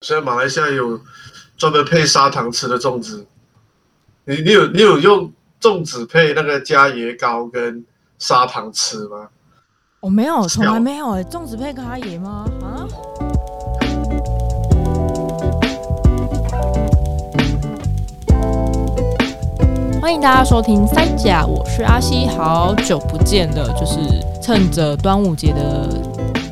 [0.00, 1.00] 现在马来西亚有
[1.56, 3.26] 专门配砂糖吃的粽子，
[4.26, 7.84] 你你有你有用粽子配那个加椰膏跟
[8.16, 9.28] 砂糖吃吗？
[9.98, 12.46] 我、哦、没有，从来没有哎，粽子配加椰吗？
[12.62, 12.86] 啊？
[20.00, 23.98] 欢迎大家收听三甲，我是阿西，好久不见了，就是
[24.40, 26.07] 趁着端午节的。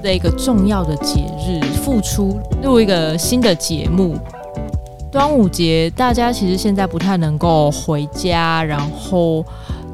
[0.06, 4.16] 这一个重要的节日，复出录一个新的节目。
[5.10, 9.44] 端午节，大家其实现在不太能够回家，然后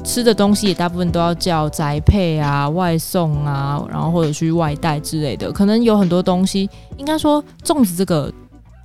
[0.03, 5.51] 吃的东西也大部分都要叫宅配啊、外送啊，然后或者去外带之类的。
[5.51, 8.31] 可能有很多东西，应该说粽子这个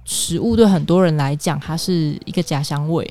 [0.06, 3.06] 食物对很多人来讲，它是一个家乡味。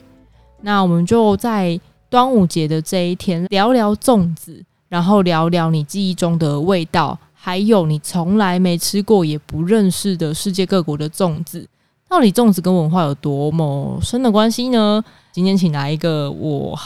[0.62, 1.80] 那我们就在
[2.10, 7.16] 端午节的这一天聊聊粽子，然后聊聊你记忆中的味道。
[7.40, 11.66] 还有你从来没吃过也不认识的世界各国的粽子，
[12.10, 15.04] 到底粽子跟文化有多么深的关系呢？
[15.32, 16.78] 今天请来一个我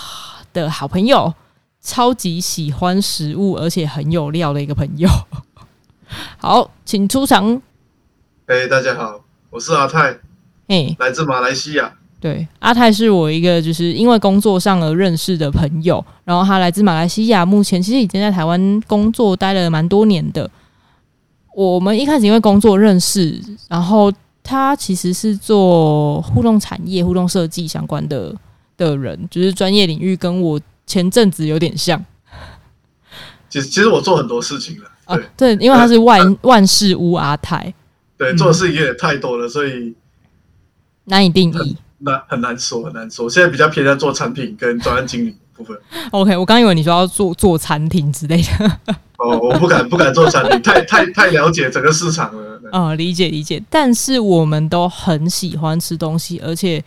[0.54, 1.34] 的好朋友，
[1.82, 5.10] 超级喜欢食物而且很有料的一个朋友。
[6.38, 7.62] 好，请出场。
[8.48, 10.20] 哎，大家好，我是阿泰，
[10.68, 11.96] 哎，来自马来西亚。
[12.22, 20.48] 对，阿泰是我一个就是因为工作上而认识的朋友，然后他来自马来西亚，目前其实已经在台湾工作待了蛮多年的。
[21.56, 24.14] 我们一开始因为工作认识，然后
[24.44, 28.34] 他其实是做互动产业、互动设计相关的
[28.78, 32.00] 的人，就是专业领域跟我前阵子有点像。
[33.50, 34.92] 其实，其实我做很多事情了。
[35.08, 37.74] 对，啊、对，因为他是万、啊、万事屋阿泰，
[38.16, 39.96] 对，做的事情也太多了，所以
[41.06, 41.76] 难以定义。
[42.02, 43.30] 难很难说，很难说。
[43.30, 45.78] 现在比较偏向做产品跟专案经理部分。
[46.12, 48.80] OK，我刚以为你说要做做餐厅之类的。
[49.18, 52.62] 哦，我不敢不敢做产品，太太太了解整个市场了。
[52.72, 53.62] 哦，理解理解。
[53.70, 56.84] 但是我们都很喜欢吃东西，而且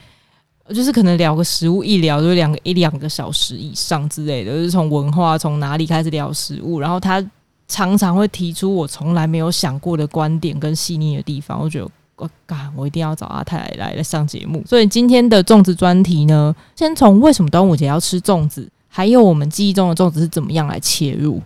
[0.71, 7.25] 就是可能聊个食物一聊就两个一两个小时以上之类的，就是从文化从哪里开始聊食物，然后他
[7.69, 11.89] 常常会提出我从来没有想过的观点跟细腻的地方，我觉得。
[12.17, 14.63] 我干，我一定要找阿泰来来，上节目。
[14.67, 21.43] 所以今天的粽子专题呢，先从为什么端午节要吃粽子，还有我们记忆中的粽子是怎么样来切入。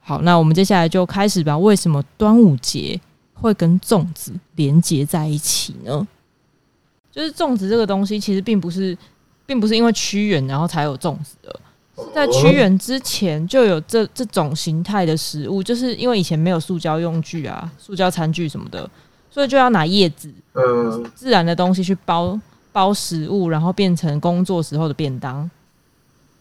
[0.00, 1.56] 好，那我们接下来就开始吧。
[1.56, 2.98] 为什么端午节
[3.34, 6.08] 会跟粽子连接在一起呢？
[7.10, 8.96] 就是粽子这个东西，其实并不是，
[9.44, 11.60] 并不是因为屈原然后才有粽子的，
[11.96, 18.88] 是在屈原之前就有这这种形态的食物，就是因为以前没有塑胶用具啊，塑胶餐具什么的。
[19.32, 22.38] 所以就要拿叶子，呃，自然的东西去包
[22.70, 25.50] 包食物，然后变成工作时候的便当。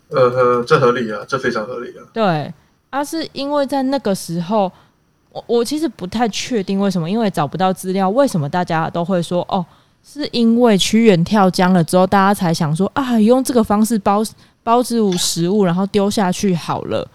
[0.10, 2.04] 呃呵，这合理啊，这非常合理啊。
[2.12, 2.54] 对，
[2.90, 4.70] 啊，是因为在那个时候，
[5.32, 9.66] 我我其实不太确定为什么，因为找不到资料，为什么大家都会说哦，
[10.04, 14.22] 是因为屈原跳江了之后，大家才想说啊，用这个方式包
[14.64, 17.08] 包植物食物，然后丢下去好了。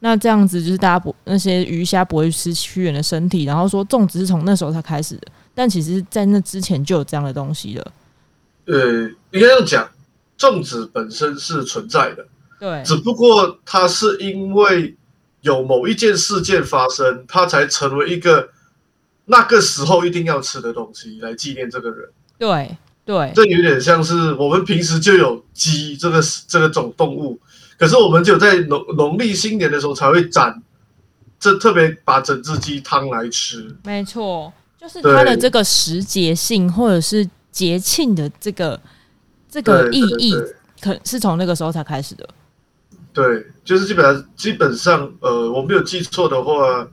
[0.00, 5.22] 那这样子就是大家不那些鱼虾不会吃屈原的身体，然后说粽子是从那时候才开始的，
[5.54, 7.92] 但其实，在那之前就有这样的东西了。
[8.66, 9.90] 呃，应该要讲，
[10.38, 12.24] 粽子本身是存在的，
[12.60, 14.96] 对，只不过它是因为
[15.40, 18.50] 有某一件事件发生，它才成为一个
[19.24, 22.08] 那个时候一定要吃的东西来纪念这个人。
[22.38, 27.40] 对对，这有点像是我们平时就有鸡这个这个种动物。
[27.78, 30.60] 可是我们只有在农农历新年的时候才会斩，
[31.38, 33.74] 这特别把整只鸡汤来吃。
[33.84, 38.80] 没错，就是它的这个时节性或者是节庆的这个
[39.48, 40.34] 这个意义，
[40.80, 42.28] 可是从那个时候才开始的。
[43.12, 46.86] 对，就是基本上基本上，呃，我没有记错的话，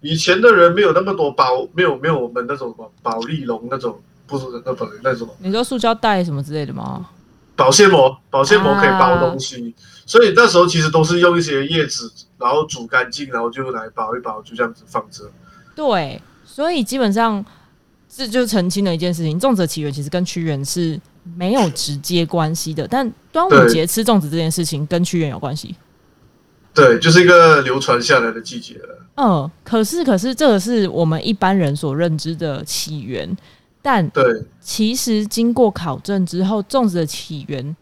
[0.00, 5.28] 以前的人没有那么多保，没有没有我们那种保丽龙那种，不是那种那种。
[5.38, 7.08] 你说塑胶袋什么之类的吗？
[7.60, 15.30] 保鲜膜，保鲜膜可以包东西，啊，所以那时候其实都是用一些叶子，然后煮干净，然后就来包一包，就这样子放着。
[15.74, 17.44] 对，所以基本上
[18.08, 20.98] 这就澄清了一件事情：粽子的起源其实跟屈原是
[21.36, 25.76] 没有直接关系的，但端午节吃粽子这件事情跟屈原有关系。
[26.72, 28.98] 对，就是一个流传下来的季节了。
[29.16, 33.36] 嗯，可是可是这个是我们一般人所认知的起源。
[33.82, 34.22] 但对，
[34.60, 37.74] 其实经过考证之后，粽子的起源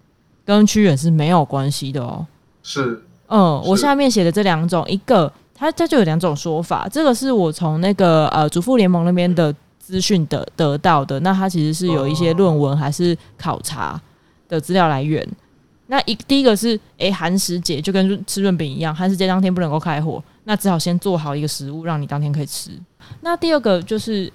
[0.44, 2.24] 跟屈原是没有关系的哦。
[2.62, 11.18] 是，嗯，我下面写的这两种，一个它它就有两种说法，这个是我从那个呃主妇联盟那边的资讯得得到的。
[11.20, 14.00] 那它其实是有一些论文还是考察
[14.48, 15.26] 的资料来源。
[15.88, 22.70] 那一第一个是，哎，寒食节就跟吃润饼一样，寒食节当天不能够开火，那只好先做好一个食物让你当天可以吃。
[23.22, 24.32] 那第二个就是。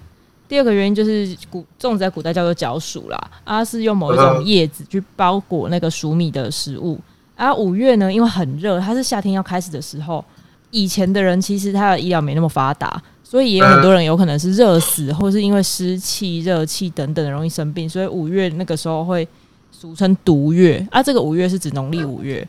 [0.48, 7.00] 第二个原因就是古粽子在古代叫做角黍啦，啊是用某一种叶子去包裹那个黍米的食物。
[7.34, 10.24] 啊，五月呢，因为很热，它是夏天要开始的时候。
[10.70, 17.88] 以前的人其实他的医疗没那么发达，所以也有很多人有可能是热死，或是因为湿气、热气等等容易生病。
[17.88, 19.26] 所以五月那个时候会
[19.70, 21.00] 俗称毒月啊。
[21.00, 22.44] 这个五月是指农历五月，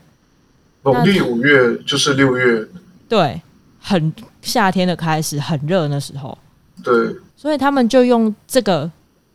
[0.82, 2.66] 农历五月就是六月。
[3.08, 3.40] 对，
[3.78, 6.36] 很夏天的开始，很热那时候。
[6.82, 6.92] 对，
[7.36, 8.90] 所以他们就用这个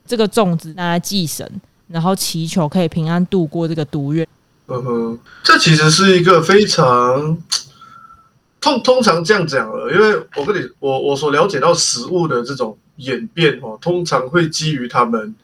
[0.05, 1.49] 这个粽子拿来祭神，
[1.87, 4.27] 然后祈求可以平安度过这个毒月。
[4.67, 7.37] 嗯哼，这其实是一个非常
[8.59, 15.35] 通通常这样讲了，因为我跟你我我所了解到食物的这种演变哦，通常会基于他们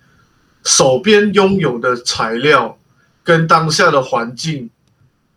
[0.64, 2.78] 手边拥有的材料
[3.24, 4.70] 跟当下的环境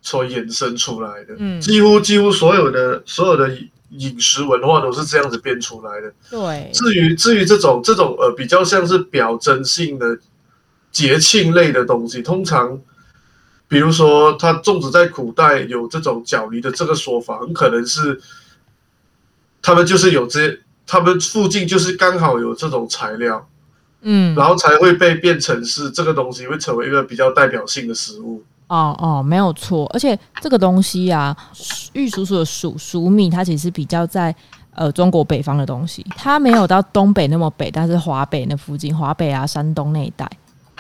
[0.03, 1.35] 所衍生出来的。
[1.39, 3.51] 嗯，几乎几乎所有的所有的
[3.91, 6.13] 饮食文化都是这样子变出来的。
[6.31, 10.19] 对，至于至于这种这种呃比较像是表征性的
[10.91, 12.81] 节庆类的东西，通常。
[13.73, 18.21] 比如说，它粽子在古代有这种角梨的这个说法，很可能是
[19.63, 20.59] 他们就是有这，
[20.89, 23.49] 他们附近就是刚好有这种材料，
[24.01, 28.43] 嗯，然后才会被变成是这个东西会成为一个比较代表性的食物。
[28.71, 31.37] 哦哦，没有错，而且这个东西啊，
[31.93, 34.33] 玉蜀黍的黍黍米，它其实比较在
[34.77, 40.31] 呃中国北方的东西，它没有到东北那么北，但是华北那附近，华北啊、山东那一带。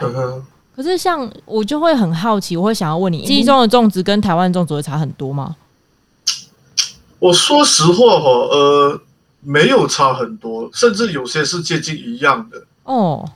[0.00, 0.46] 嗯哼。
[0.76, 5.56] 可是，像我就会很好奇，我会想要问你，记忆中的粽子跟台湾粽子会差很多吗？
[7.19, 9.00] 我说实话哈，呃，
[9.40, 12.62] 没有差很多，甚至有些是接近一样的。
[12.84, 13.28] 哦，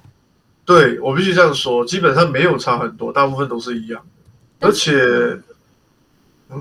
[0.65, 4.14] 对，我必须这样说，基本上没有差很多，大部分都是一样的。
[4.65, 4.93] 而且，
[6.51, 6.59] 嗯，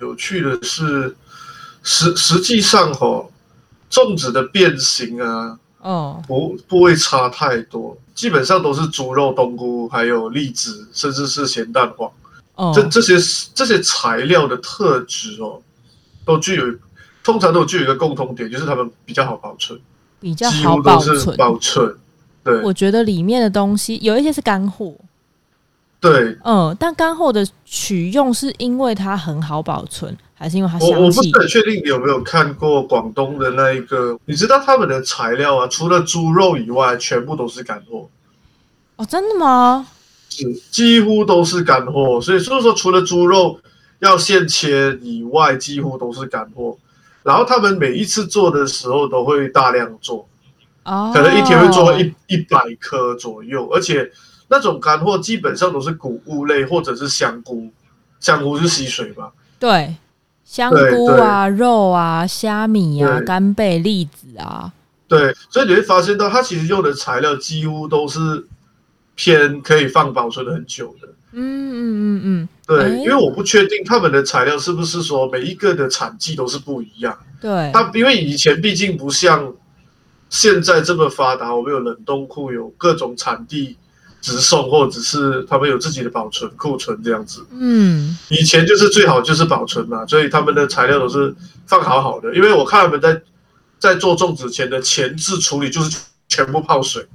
[0.00, 1.16] 有趣的是，
[1.82, 3.30] 实实际上哦，
[3.90, 5.58] 粽子的变形啊。
[5.82, 12.10] 哦，不不会差太多，基本上都是猪肉、冬菇，还有栗子，甚至是咸蛋黄。
[12.56, 13.14] 哦，这这些
[13.54, 15.62] 这些材料的特质哦，
[16.26, 16.66] 都具有，
[17.24, 19.80] 通常都具有一个共同点，就是它们比较好保存，
[20.20, 21.36] 比较好保存。
[21.38, 21.96] 保存，
[22.44, 22.60] 对。
[22.60, 24.94] 我觉得里面的东西有一些是干货。
[26.00, 30.94] 对，嗯，但干货的取用是因为它很好保存，还是因为它香气？
[30.94, 38.08] 我我不是很确定你有没有看过广东的那一个，你知道他们的材料啊，除了猪肉以外，全部都是干货。
[38.96, 39.86] 哦，真的吗？
[40.30, 42.18] 是，几乎都是干货。
[42.18, 43.60] 所以就是说，除了猪肉
[43.98, 46.78] 要现切以外，几乎都是干货。
[47.22, 50.26] 然后他们每一次做的时候都会大量做，
[50.84, 54.10] 哦，可能一天会做一一百颗左右，而且。
[54.52, 57.70] 那种干货基本上都是谷物类或者是香菇，
[58.18, 59.30] 香菇是吸水嘛？
[59.60, 59.94] 对，
[60.44, 64.72] 香菇啊、肉啊、虾米啊、干贝、栗子啊。
[65.06, 68.44] 对，所以你会发现到它其实用的材料几乎都是
[69.14, 71.08] 偏可以放保存很久的。
[71.32, 71.78] 嗯嗯
[72.18, 72.48] 嗯嗯。
[72.66, 77.16] 对，欸、因为我不确定他们的材料是不是说每一个的产季都是不一样。
[77.40, 77.70] 对。
[77.72, 79.52] 它因为以前毕竟不像
[80.28, 83.76] 现在这么发达，我们有冷冻库，有各种产地。
[84.20, 87.46] 直送，或者是他们有自己的保存库存这样子。
[87.50, 91.34] 嗯，以前就是最好就是保存嘛，所以他们的材料都是
[91.66, 92.34] 放好好的。
[92.34, 93.22] 因为我看他们在
[93.78, 97.06] 在做粽子前的前置处理，就是全部泡水，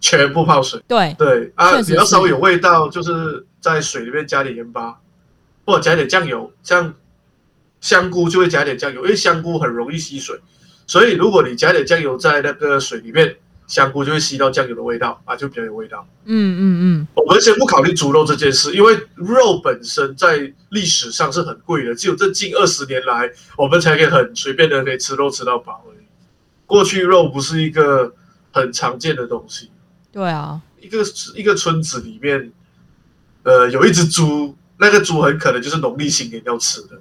[0.00, 0.82] 全部泡水。
[0.88, 4.98] 对对啊，比较稍微有味道，就是在水里面加点盐巴，
[5.64, 6.92] 或者加点酱油，像
[7.80, 10.40] 香菇就会加点酱油，因为香菇很容易吸水，
[10.88, 13.36] 所以如果你加点酱油在那个水里面。
[13.72, 16.06] 香菇就会吸到酱油的味道啊，就比较有味道。
[16.26, 17.08] 嗯嗯嗯。
[17.14, 26.04] 我们先不考虑猪肉这件事，因为肉本身在历史上是很贵的，只有这近二十年来，我们才可以很随便的可以吃肉吃到饱而已。
[26.66, 28.14] 过去肉不是一个
[28.50, 29.70] 很常见的东西。
[30.12, 30.98] 对啊，一个
[31.34, 32.52] 一个村子里面，
[33.44, 37.00] 呃，有一只猪，那个猪很可能就是农历新年要吃的，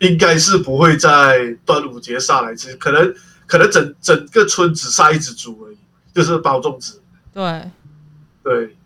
[0.00, 3.14] 应该是不会在端午节杀来吃，可能
[3.46, 5.78] 可能整整个村子杀一只猪而已。
[6.14, 7.00] 就是包粽子，
[7.32, 7.70] 对，
[8.42, 8.76] 对，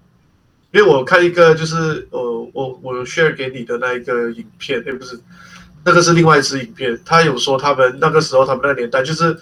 [0.71, 2.21] 因为我看一个就是呃，
[2.53, 5.19] 我我 share 给你的那一个影片，哎，不是，
[5.85, 9.37] 那个是另外一支影片，他有说他们那个时候他们那个年代，就是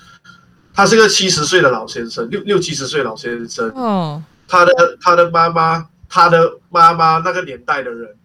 [0.73, 4.73] 他是个七十岁的老先生，六六七十岁老先生，哦，他的
[5.03, 8.17] 他的妈妈，他的妈妈那个年代的人，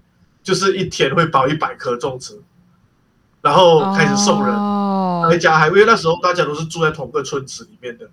[0.41, 2.41] 就是一天会包一百颗粽子，
[3.41, 8.09] 然后开始送人，哦，回家还因为那时候大家都是住在同个村子里面的。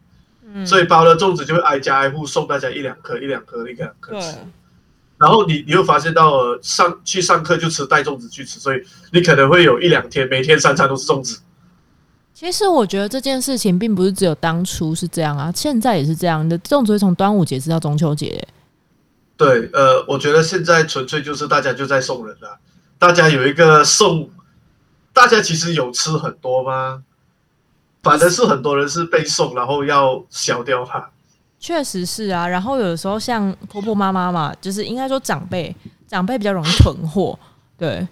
[0.64, 4.36] 所以包了粽子就会挨家挨户送大家一两颗一两颗一两颗吃，
[5.18, 8.82] 然后你你又发现到上去上课就吃带粽子去吃，所以
[9.12, 11.40] 你可能会有一两天每天三餐都是粽子，
[12.32, 16.44] 其实我觉得这件事情并不是只有当初是这样啊，现在也是这样。
[16.44, 18.46] 你的粽子会从端午节吃到中秋节。
[19.38, 22.58] 对，呃，我觉得现在纯粹就是大家就在送人了，
[22.98, 24.30] 大家有一个送，
[25.12, 27.02] 大家其实有吃很多吗？
[28.06, 31.10] 反正是很多人是被送，然后要消掉它。
[31.58, 35.74] 确实是啊，然后有的时候像婆婆妈妈嘛，就是应该说长辈，
[36.06, 37.38] 长辈比较容易囤货，
[37.76, 38.06] 对，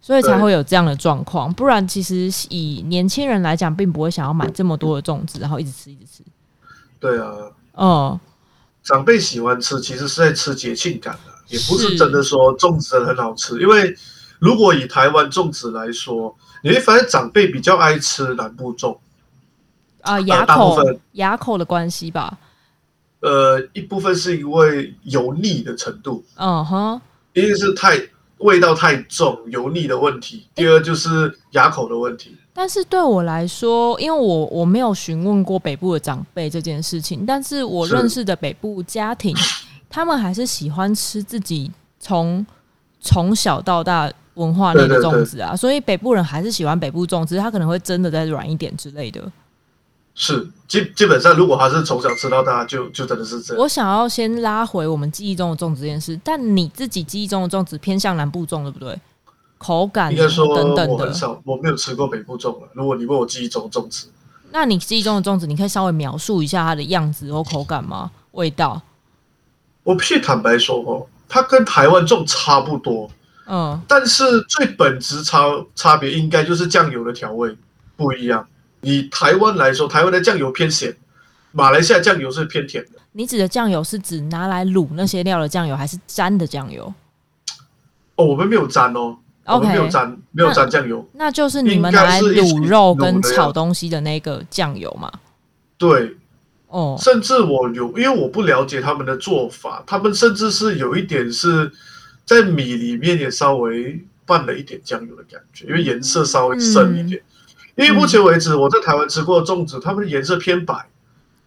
[0.00, 1.52] 所以才会有这样的状况。
[1.54, 6.22] 不然其实以年轻人来讲，并不会想要买这么多的粽子，然后一直吃一直吃。
[6.98, 7.32] 对啊，
[7.74, 8.20] 嗯。
[8.82, 13.60] 长辈喜欢吃，其实是在吃节庆感的，也不是真的说粽子很好吃。
[13.60, 13.94] 因为
[14.38, 18.96] 如果以台湾粽子来说，你会发现长辈比较爱吃南部粽
[20.02, 20.78] 啊，牙口
[21.12, 22.38] 牙口的关系吧。
[23.20, 27.00] 呃，一部分是因为油腻的程度，嗯哼，
[27.34, 28.00] 一个是太
[28.38, 32.34] 味道太重，油腻的问题；第二就是牙口的问题。
[32.54, 39.36] 但是对我来说，因为我我没有询问过北部的长辈这件事情，但是我认识的北部家庭，
[39.90, 42.44] 他们还是喜欢吃自己从
[43.00, 49.30] 从小到大文化内的粽子啊，所以北部人还是喜欢北部粽子，他可能会蒸的再软一点之类的。
[50.22, 53.62] 是基基本上，如果他是从小吃到大，就就真的是这样。
[53.62, 59.00] 我想要先拉回我们记忆中的粽子这件事，但你自己记忆中的粽子偏向南部粽，对不对？
[59.56, 62.68] 口感应该说等等的，我很少，我没有吃过北部粽了。
[62.74, 64.08] 如果你问我记忆中的粽子，
[64.50, 68.10] 那你记忆中的粽子，你可以稍微描述一下它的样子或口感吗？
[68.32, 68.82] 味道？
[69.82, 73.10] 我必须坦白说哦，它跟台湾粽差不多，
[73.46, 77.56] 嗯，但是最本质差差别应该就是酱油的调味
[77.96, 78.46] 不一样。
[78.82, 80.96] 以台湾来说，台湾的酱油偏咸，
[81.52, 83.00] 马来西亚酱油是偏甜的。
[83.12, 86.92] 你指的酱油是指拿来卤那些料的酱油，还是沾的酱油？
[88.16, 89.16] 哦，我们没有沾哦。
[89.44, 95.10] OK，没有沾，没有沾酱油那，那就是你们拿来卤肉跟炒东西的那个酱油嘛？
[95.76, 96.16] 对，
[96.68, 101.72] 哦，甚至我有，因为我不了解他们的做法，他们甚至是有一点是
[102.24, 107.20] 在米里面也稍微拌了一点酱油的感觉，因为颜色稍微深一点。
[107.20, 107.24] 嗯、
[107.80, 110.74] 因为目前为止我在台湾吃过的粽子，它们的颜色偏白，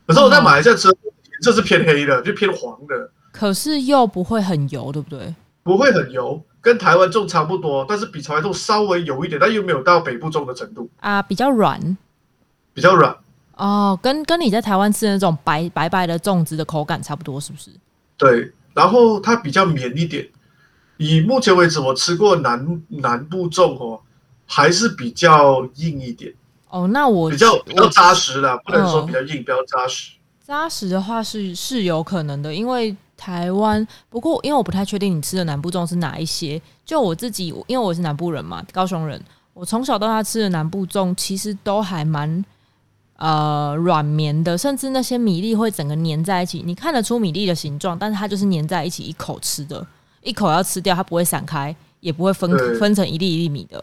[0.08, 3.12] 可是我在马来西亚吃的颜色是偏黑的，就偏黄的。
[3.32, 5.36] 可是又不会很油，对不对？
[5.62, 6.44] 不会很油。
[6.60, 11.98] 跟台湾粽差不多，但是比台湾粽稍微油一点，但又没有到北部粽的程度啊，比较软，
[12.74, 13.14] 比较软
[13.58, 17.70] 哦，跟跟你在台湾吃的那种白白白的粽子的口感差不多，是不是？
[18.18, 20.26] 对，然后它比较绵一点。
[20.96, 24.00] 以目前为止，我吃过南南部粽哦，
[24.46, 26.34] 还是比较硬一点。
[26.70, 30.14] 哦，那我比较比较扎实啦，不能说比较硬，比较扎实。
[30.46, 32.96] 扎实的话是是有可能的，因为。
[33.16, 36.62] 台湾，不过因为我不太确定你吃的南部粽是哪一些。
[36.84, 39.22] 就我自己，因为我是南部人嘛，高雄人，
[39.54, 42.44] 我从小到大吃的南部粽其实都还蛮
[43.16, 49.86] 呃软绵的，甚至那些米粒会整个粘在一起，你看得出米粒的形状，但是它就是粘在一起一口吃的，
[50.22, 53.82] 一口要吃掉，它不会散开，也不会分分成一粒一粒米的。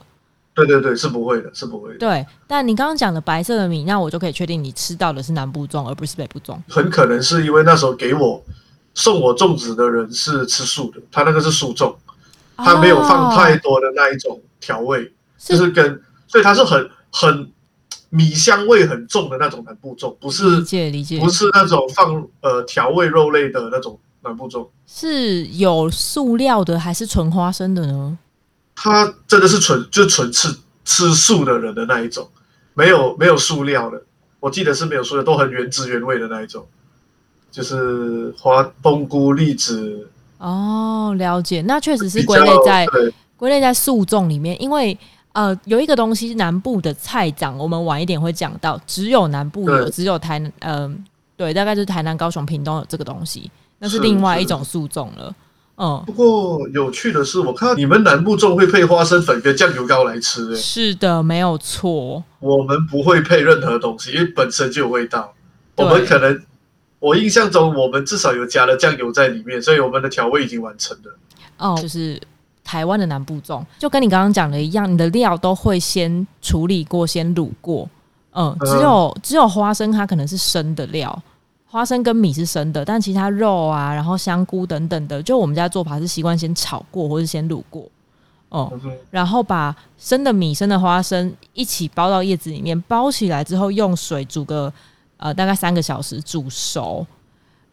[0.54, 1.98] 对对对，是不会的，是不会的。
[1.98, 6.58] 对，但你刚刚讲的白色的米，那我就可以确定你吃到的是南部粽，而不是北部粽。
[6.68, 8.42] 很可能是因为那时候给我。
[8.92, 11.94] 送我粽子的人是吃素的，他那个是素粽，
[12.56, 17.52] 他没有放太多的那一种调味，哦、就是跟所以它是很很
[18.08, 28.18] 米香味很重的那种南部粽，不是理解理解，不是那种放呃调味肉类的那种南部粽，是有塑料的还是纯花生的呢？
[28.82, 30.48] 它真的是纯就纯吃
[30.86, 32.26] 吃素的人的那一种，
[32.72, 34.02] 没有没有塑料的，
[34.40, 36.66] 我记得是没有塑料，都很原汁原味的那一种。
[37.50, 40.08] 就是花冬菇、栗子。
[40.38, 42.86] 哦，了解，那确实是归类在
[43.36, 44.96] 归类在素粽里面，因为
[45.32, 50.96] 呃有一个东西是南部的菜长，我们晚一点会讲到，只有南部有，只有台南，嗯、呃，
[51.36, 53.98] 对，大概就是台南、高雄、屏东有这个东西，那是。
[53.98, 55.34] 另外一种素粽了，
[55.80, 56.02] 嗯。
[56.06, 62.22] 不过有趣的是，我看到你们南部粽会配花生粉跟酱油膏来吃，欸，是的，没有错。
[62.38, 65.32] 我们不会配任何东西，因为本身就有味道，
[65.76, 66.40] 我们可能。
[67.00, 71.18] 我印象中，我们至少有加了酱油在里面，所以我们的调味已经完成了。
[71.56, 72.20] 哦，就是
[72.62, 77.88] 台湾的南部粽，就跟你刚刚讲的一样，你的料都会先处理过，先卤过。
[78.32, 81.22] 嗯，只有只有花生，它可能是生的料，
[81.70, 87.84] 花生跟米是生的，但其他肉啊，然后香菇等等的，就我们家做法是习惯先炒过，或是先卤过。
[88.48, 88.72] 哦，
[89.10, 94.72] 然后把生的米、生的花生一起包到叶子里面，包起来之后，用水煮个。
[95.22, 97.06] 呃，大概三个小时煮熟，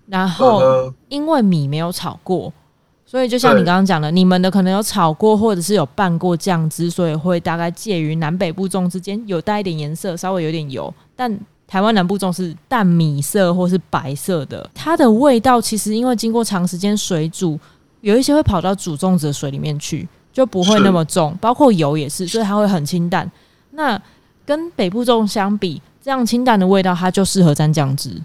[0.07, 2.51] 然后因为米没有炒过，
[3.05, 10.93] 所以就像你刚刚讲的，你们的可能有炒过，或者是有拌过酱汁，所以会大概介于南北部粽之间，有带一点颜色，稍微有点油。
[11.15, 17.59] 但台湾南部粽是淡米色或是白色的，它的味道其实因为经过长时间水煮，
[18.01, 23.29] 有一些会跑到煮粽子的水里面去，就不会那么重，包括油也是，所以它会很清淡。
[23.71, 24.01] 那
[24.45, 28.21] 跟北部粽相比，这样清淡的味道，它就适合沾酱汁。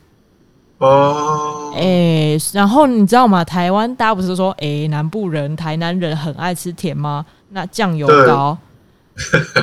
[0.79, 3.45] 哦，哎、欸，然后你知道吗？
[3.45, 7.27] 台湾大家不是说，哎、欸，南部人、台南人很爱吃甜吗？
[7.51, 8.57] 那酱油膏，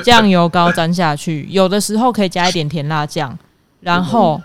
[0.04, 3.36] 酱油膏沾下去，有的时候可以加一点甜辣酱，
[3.80, 4.40] 然后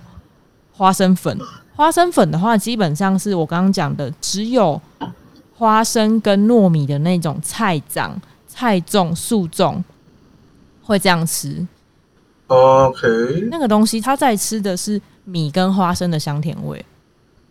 [0.74, 1.38] 花生粉。
[1.76, 4.82] 花生粉的话，基本上是我刚刚讲的，只有
[5.58, 9.84] 花生跟糯米的那种菜长、菜种、素种
[10.84, 11.68] 会这样吃。
[12.48, 15.02] OK，那个东西，它在吃的是。
[15.28, 16.86] 米跟花生的香甜味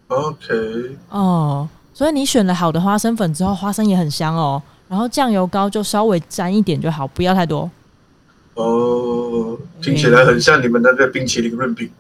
[0.07, 4.63] ，OK，哦，所以你选了好的花生粉之后，花生也很香哦。
[4.87, 7.69] 然后酱油膏就稍微沾一点就好，不要太多。
[8.55, 11.91] 哦，听起来很像你们那个冰淇淋润饼，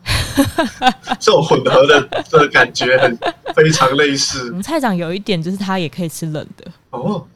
[1.20, 3.18] 这种混合的这个感觉很
[3.54, 4.48] 非常类似。
[4.50, 7.26] 我们菜长有一点就是他也可以吃冷的哦。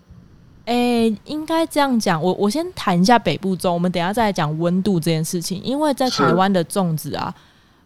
[0.65, 7.35] 哎、欸，应该这样讲，我我先谈一下北部粽，我们等一下再来讲温度这件事情，因为在台湾的粽子啊。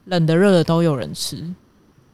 [0.07, 1.37] 冷的、热的都有人吃。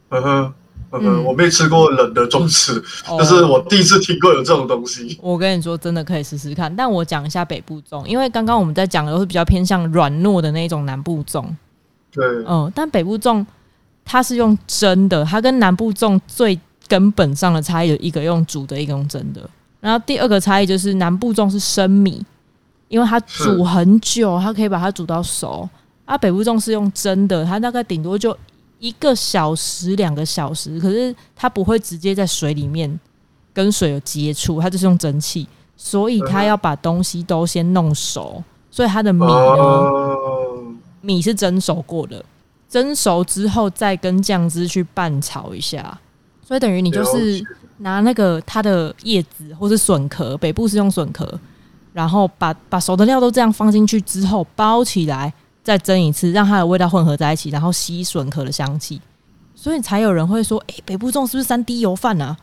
[0.09, 0.53] 嗯哼，
[0.91, 5.17] 嗯，我没吃过冷的粽子，这、嗯、是我第一次听过有这种东西。
[5.21, 6.75] 我跟你说，真的可以试试看。
[6.75, 11.45] 但我讲一下北部粽，因为刚刚我们在讲的都是比较偏向软糯的那种南部粽。
[12.11, 13.45] 对，嗯，但北部粽
[14.03, 19.47] 它是用蒸的，它跟南部粽最根本上的差异有一个用煮的，一个用蒸的。
[19.79, 22.25] 然后第二个差异就是南部粽是生米，
[22.87, 25.69] 因为它煮很久，它可以把它煮到熟。
[26.05, 28.35] 啊，北部粽是用蒸的，它大概顶多就
[28.79, 32.99] 一个小时、两个小时，可是它不会直接在水里面
[33.53, 35.45] 跟水有接触，它就是用蒸汽，
[35.75, 39.83] 所以它要把东西都先弄熟，所以它的米呢，
[41.01, 42.23] 米是蒸熟过的，
[42.69, 45.99] 蒸熟之后再跟酱汁去拌炒一下，
[46.41, 47.43] 所以等于你就是
[47.79, 51.37] 拿那个它的叶子或是笋壳，北部是用笋壳，
[51.91, 55.33] 然后把把熟的料都这样放进去之后包起来。
[55.63, 58.99] 再蒸一次，让它的味道混合在一起，然后吸笋壳的香气，
[59.53, 62.35] 所以才有人会说：“哎、欸，北部粽是不是三滴油饭啊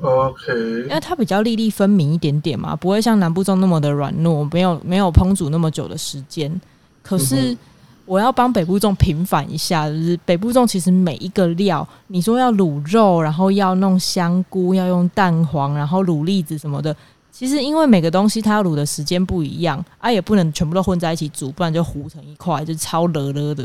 [0.00, 6.60] ？”OK，因为它比较粒粒分明一点点嘛，不会像南部粽那么的软糯，没有没有烹煮那么久的时间。
[7.02, 7.56] 可是
[8.04, 16.94] 我要帮北部粽平反一下，就是北部粽其实每一个料，你说要卤肉，然后要弄香菇，要用蛋黄，然后卤栗子什么的。
[17.38, 23.64] 其实，因为每个东西它要卤的时间不一样，啊，也不能全部都混在一起煮，不然就糊成一块，就超勒勒的。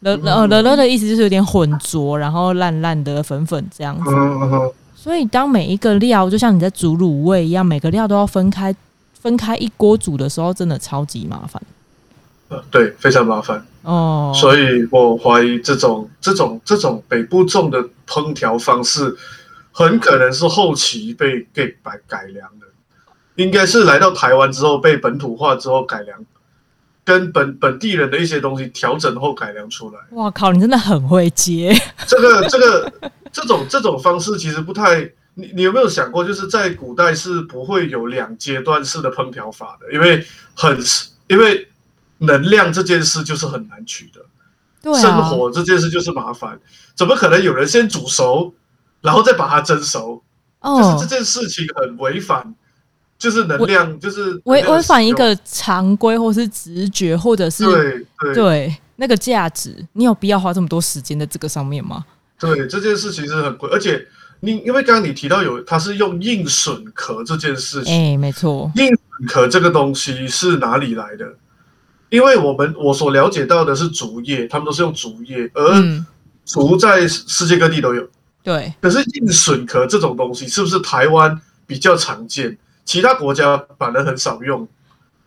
[0.00, 4.10] 勒勒勒勒的意思就是有点混浊，然后烂烂的粉粉这样子。
[4.96, 8.74] 所以，当每一个料就像你在煮卤味一样，每个料都要分开
[9.14, 11.62] 分开一锅煮的时候，真的超级麻烦。
[12.48, 14.32] 呃，对，非常麻烦哦。
[14.34, 19.16] 所以我怀疑这种这种这种北部种的烹调方式，
[19.70, 22.66] 很可能是后期被给改改良的。
[23.36, 26.24] 应该是来到台湾之后被本土化之后改良，
[27.04, 29.98] 跟本本地人的一些东西调整后改良出来。
[30.10, 31.74] 哇靠，你真的很会接。
[32.06, 32.92] 这个这个
[33.32, 35.00] 这种这种方式其实不太，
[35.34, 40.78] 你你有没有想过，就是在古代是不会有两阶段式的烹调法的，因为很
[41.28, 41.68] 因为
[42.18, 44.20] 能量这件事就是很难取得，
[44.82, 46.60] 对啊，生火这件事就是麻烦，
[46.94, 48.52] 怎么可能有人先煮熟，
[49.00, 50.22] 然后再把它蒸熟？
[50.60, 52.54] 哦，就是这件事情很违反。
[53.22, 62.04] 就是能量，就是违违反一个常规，或是直觉，或者是对对，对那个价值，你有必要花这么多时间在这个上面吗？
[62.40, 64.04] 对，这件事情是很贵，而且
[64.40, 71.24] 你因为刚刚你提到有，它是用硬笋壳这件事情，哎、欸，没错，硬笋壳这个东西是哪里来的？
[72.10, 75.80] 因为我们我所了解到的是竹叶，他们都是用竹叶，而
[76.44, 78.04] 竹在世界各地都有，
[78.42, 78.74] 对。
[78.80, 82.58] 可是硬笋壳这种东西是不是台湾比较常见？
[82.84, 84.66] 其他国家反而很少用，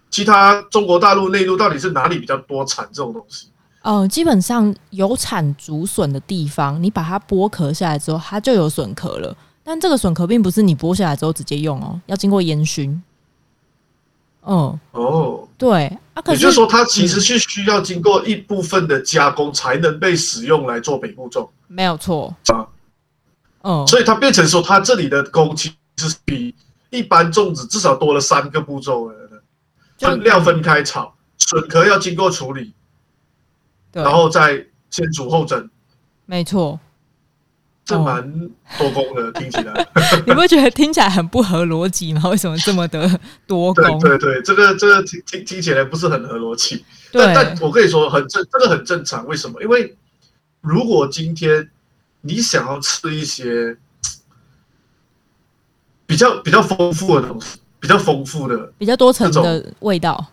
[0.10, 3.48] 其他中国大陆内陆到底是哪里比较多产这种东西？
[3.82, 9.36] 哦、呃，基本上有产竹笋的地方，你把它剥壳下来之后，它就有笋壳了。
[9.64, 13.02] 但这个笋壳并不是你剥下来之后直接用哦，要经过烟熏。
[14.48, 21.48] 嗯，哦，对，啊，可是，也就是说，它其实是需要经过一部分的加工才能被使用来做北部粽。
[21.68, 22.68] 没有错啊，
[23.64, 26.54] 嗯，所以它变成说，它这里的工其实比。
[26.96, 29.16] 一般粽子至少多了三个步骤了，
[30.00, 32.74] 分料分开炒，笋壳要经过处理，
[33.92, 35.70] 然后再先煮后蒸。
[36.26, 36.80] 没错。
[37.84, 39.88] 这蛮多工的，听起来。
[40.26, 42.28] 你不会觉得听起来很不合逻辑吗？
[42.30, 43.08] 为什么这么的
[43.46, 44.00] 多工？
[44.02, 46.84] 对对对，这个这个听听听起来不是很合逻辑。
[47.12, 49.24] 但但我可以说很正，这个很正常。
[49.28, 49.62] 为什么？
[49.62, 49.96] 因为
[50.62, 51.70] 如果今天
[52.22, 53.78] 你想要吃一些
[56.08, 60.24] 比较比较丰富的东西，比较丰富的、比较多层的味道，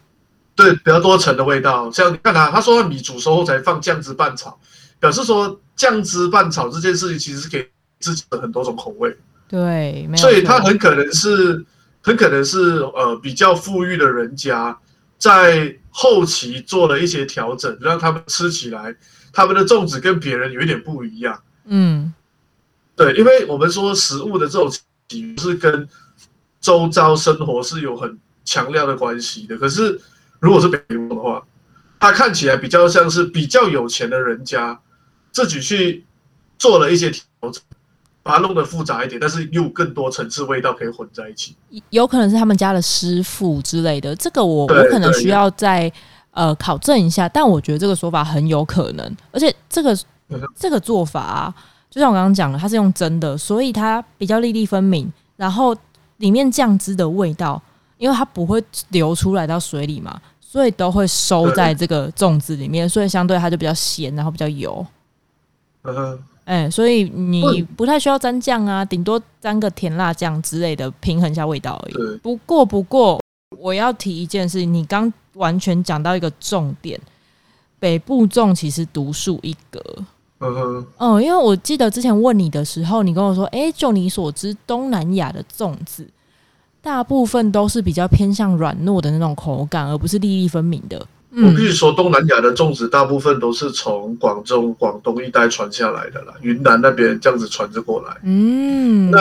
[0.54, 1.90] 对，比较多层的味道。
[1.90, 4.58] 像你看他，他说他米煮熟后才放酱汁拌炒，
[5.00, 7.66] 表示说酱汁拌炒这件事情其实是给
[8.00, 9.16] 自己的很多种口味。
[9.48, 11.64] 对，所以他很可能是
[12.02, 14.78] 很可能是呃比较富裕的人家
[15.18, 18.94] 在后期做了一些调整，让他们吃起来
[19.32, 21.40] 他们的粽子跟别人有一点不一样。
[21.64, 22.12] 嗯，
[22.94, 24.70] 对，因为我们说食物的这种。
[25.38, 25.88] 是跟
[26.60, 29.56] 周遭生活是有很强烈的关系的。
[29.56, 30.00] 可是，
[30.38, 31.42] 如果是北部的话，
[31.98, 34.80] 他看起来比较像是比较有钱的人家
[35.30, 36.04] 自己去
[36.58, 37.62] 做了一些调整，
[38.22, 41.56] 把它弄得复杂一点，但是又更多层次味道可以混在一起。
[41.90, 45.92] 有可能是他们家的师傅之类的，这个我我可能需要再
[46.30, 47.28] 呃考证一下。
[47.28, 49.96] 但我觉得这个说法很有可能，而且这个
[50.56, 51.54] 这个做法啊。
[51.92, 55.12] 就像我刚刚讲的，它是用蒸的，所以它比较粒粒分明。
[55.36, 55.76] 然后
[56.16, 57.60] 里面酱汁的味道，
[57.98, 64.86] 因为它不会流出来到水里嘛，所以都会收在这个粽子里面，所以相对它就比较咸，然后比较油。
[65.82, 72.18] 嗯哼，哎，所以你不太需要沾酱啊，顶多沾个甜辣酱之类的，平衡一下味道而已。
[72.22, 73.20] 不过，不过
[73.58, 76.98] 我要提一件事，你刚完全讲到一个重点，
[77.78, 79.82] 北部粽其实独树一格。
[80.44, 86.04] 嗯哼，嗯，因为我记得之前问你的时候，你跟我说，哎、欸，就你所知，东南亚的粽子
[86.82, 91.06] 大部分都是比较偏向软糯的那种口感，而不是粒粒分明的。
[91.30, 98.16] 嗯、我必须说，东南亚的粽子大部分都是从广州、广东一带传下来的啦，云南那边这样子传着过来。
[98.24, 99.18] 嗯，那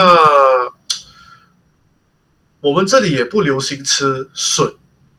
[2.60, 4.70] 我们这里也不流行吃笋，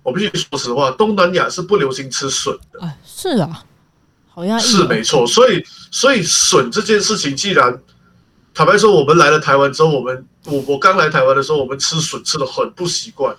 [0.03, 2.81] 我必须说实话，东南亚是不流行吃笋的。
[2.81, 3.63] 啊，是啊。
[4.35, 7.79] 好像是没错，所以所以笋这件事情，既然
[8.51, 13.35] 坦白说，我们来了台湾之后，我们我我刚来台湾的时候，我们吃笋吃的很不习惯，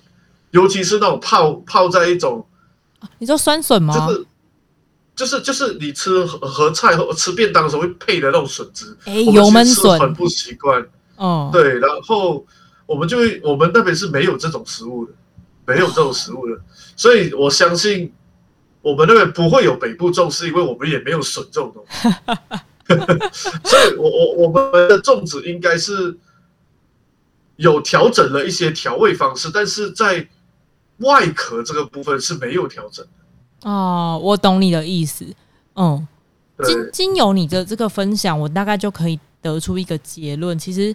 [0.53, 2.47] 尤其是那种泡泡在一种，
[3.19, 3.93] 你说酸笋吗？
[4.07, 4.27] 就是
[5.17, 10.87] 就是就是你吃和和菜和吃便当的时候会配的那种笋子，哎，油焖笋很不习惯。
[11.17, 12.47] 哦，对，然后
[12.87, 15.13] 我们就会我们那边是没有这种食物的，
[15.67, 16.61] 没有这种食物的，
[16.95, 18.13] 所以我相信。
[18.85, 22.09] 我们那边不会有北部粽，是因为我们也没有笋这种东西，
[23.65, 26.19] 所以我我我们的粽子应该是
[27.57, 30.29] 有调整了一些调味方式，但是在
[30.99, 33.71] 外壳这个部分是没有调整的。
[33.71, 35.25] 哦，我懂你的意思。
[35.77, 36.07] 嗯，
[36.63, 40.95] 经经由你的这个分享，我大概就可以得出一个结论，其实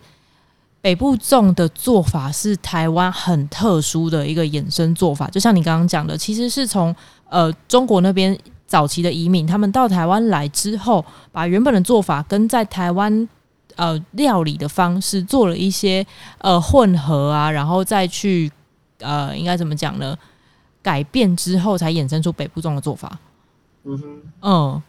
[0.80, 6.96] 北部粽的做法是台湾很特殊的一个衍生做法，就像你刚刚讲的，其实是从。
[7.30, 8.38] 呃，中国那边
[8.68, 13.28] 早期的移民，他们到台湾来之后，把原本的做法跟在台湾
[13.76, 16.06] 呃料理的方式做了一些
[16.40, 18.52] 呃混合啊，然后再去
[19.00, 20.18] 呃应该怎么讲呢？
[20.82, 23.20] 改变之后才衍生出北部粽的做法。
[23.84, 24.82] 嗯哼，嗯，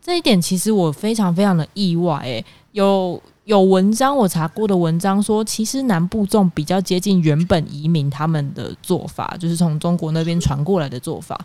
[0.00, 2.18] 这一点其实我非常非常的意外。
[2.24, 11.38] 诶，有有文章我查过的文章说，其实南部粽比较接近原本移民他们的做法，就是从中国那边传过来的做法。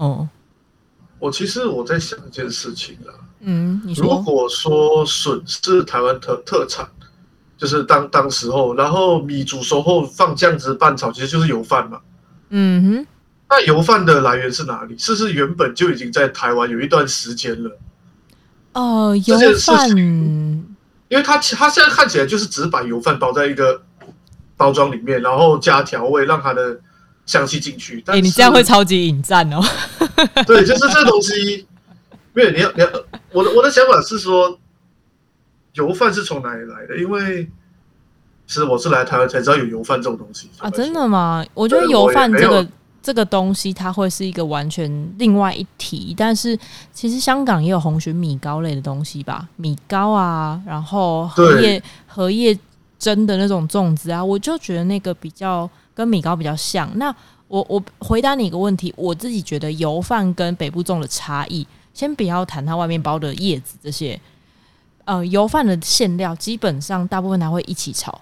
[0.00, 0.26] 哦，
[1.18, 6.88] 我其实我在想一件事情啊，嗯，你，如果说笋是台湾特特产，
[7.58, 12.00] 就是当当时候，然后米煮熟后放酱汁拌炒，其实就是油饭嘛，
[12.48, 13.06] 嗯哼，
[13.50, 14.96] 那油饭的来源是哪里？
[14.96, 17.78] 是不是原本就已经在台湾有一段时间了？
[18.72, 23.82] 哦、呃，油饭，因为它它现在看起来就是只是把油饭包在一个
[24.56, 26.80] 包装里面，然后加调味，让它的。
[27.26, 29.62] 香气进去，但是、欸、你这样会超级引战哦。
[30.46, 31.66] 对，就是这东西，
[32.34, 32.88] 因为你要你要，
[33.32, 34.58] 我的我的想法是说，
[35.74, 36.96] 油饭是从哪里来的？
[36.96, 37.44] 因为
[38.48, 41.44] 其实我是来台湾才知道有油饭这种东西啊，真的吗？
[41.54, 42.66] 我觉得油饭这个
[43.00, 46.12] 这个东西，它会是一个完全另外一题。
[46.18, 46.58] 但是
[46.92, 52.58] 其实香港也有红鲟米糕类的东西吧，米糕啊，然后荷叶荷叶
[52.98, 55.70] 蒸的那种粽子啊，我就觉得那个比较。
[56.00, 56.90] 跟米糕比较像。
[56.96, 57.14] 那
[57.46, 64.18] 我我回答你一个问题，我自己觉得油饭跟北部粽的差异，先不要谈它外面包的叶子这些。
[65.04, 68.18] 呃，油饭的馅料基本上大部分它会一起炒。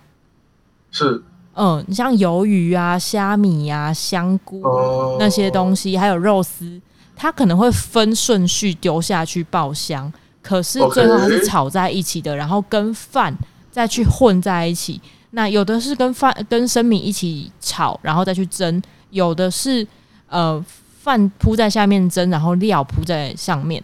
[0.91, 1.23] 是。
[1.55, 6.81] 嗯，你像鱿鱼啊、虾米啊、香菇、哦、那些东西，还有肉丝，
[7.15, 10.13] 它可能会分顺序丢下去爆香。
[10.41, 13.37] 可是最后它是炒在一起的，然后跟饭
[13.71, 15.01] 再去混在一起。
[15.31, 19.87] 那有的是跟饭跟生米一起炒，然后再去蒸；有的是
[20.29, 20.65] 呃
[21.01, 23.83] 饭铺在下面蒸，然后料铺在上面，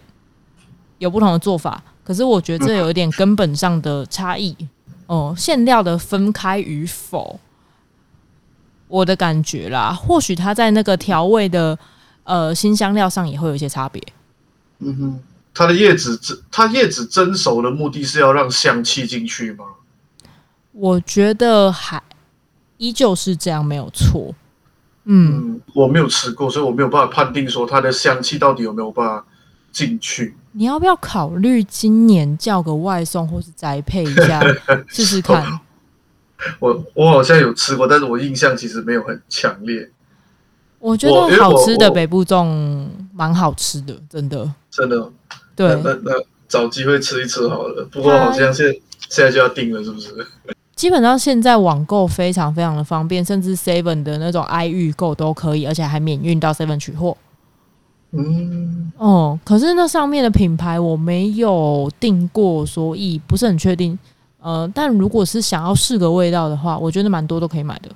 [0.98, 1.82] 有不同的做法。
[2.02, 4.56] 可是我觉得这有一点根本上的差异
[5.06, 7.38] 哦，馅料的分开与否，
[8.88, 11.78] 我的感觉啦，或许它在那个调味的
[12.24, 14.02] 呃新香料上也会有一些差别。
[14.80, 15.20] 嗯哼，
[15.54, 19.64] 它的叶子蒸，它叶子蒸熟的目的是要让香气进去吗？
[20.74, 22.02] 我觉得还
[22.76, 24.34] 依旧是这样，没有错。
[25.04, 29.24] 嗯，嗯，我没有吃过，所以我没有办法判定说它的香气到底有没有办法
[29.70, 30.34] 进去。
[30.52, 34.42] 你要不要考虑今年叫个外送，或是宅配一下
[34.88, 35.60] 试试看？
[36.58, 39.90] 我我好像有吃过，但是我印象其实没有很强烈。
[40.78, 45.10] 我觉得好吃的北部粽蛮好吃的，真的，真的。
[45.56, 46.12] 对，那那，那
[46.48, 47.86] 找机会吃一吃好了。
[47.90, 48.72] 不过好像现在
[49.08, 50.26] 现在就要定了，是不是？
[50.84, 57.16] 基本上现在网购非常非常的方便，甚至 Seven 的那种 i 预购都可以，而且还免运到 Seven 取货。
[58.10, 63.98] 嗯，哦，可是那上面的品牌我没有订过，所以不是很确定。
[64.42, 67.88] 呃，但如果是想要试个味道的话，我觉得蛮多都可以买的。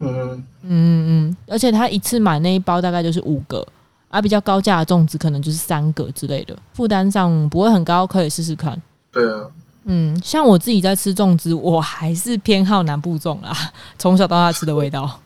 [0.00, 3.64] 嗯嗯嗯嗯，而且他一次买那一包大概就是五个，
[4.08, 8.82] 而、啊、比较高价的粽子可能就是三个之类的，负担上不会很高，可以试试看。
[9.12, 9.46] 对啊。
[9.90, 13.56] 嗯，像我自己在吃粽子，我还是偏好南部粽啦，
[13.98, 15.20] 从小到大吃的味道。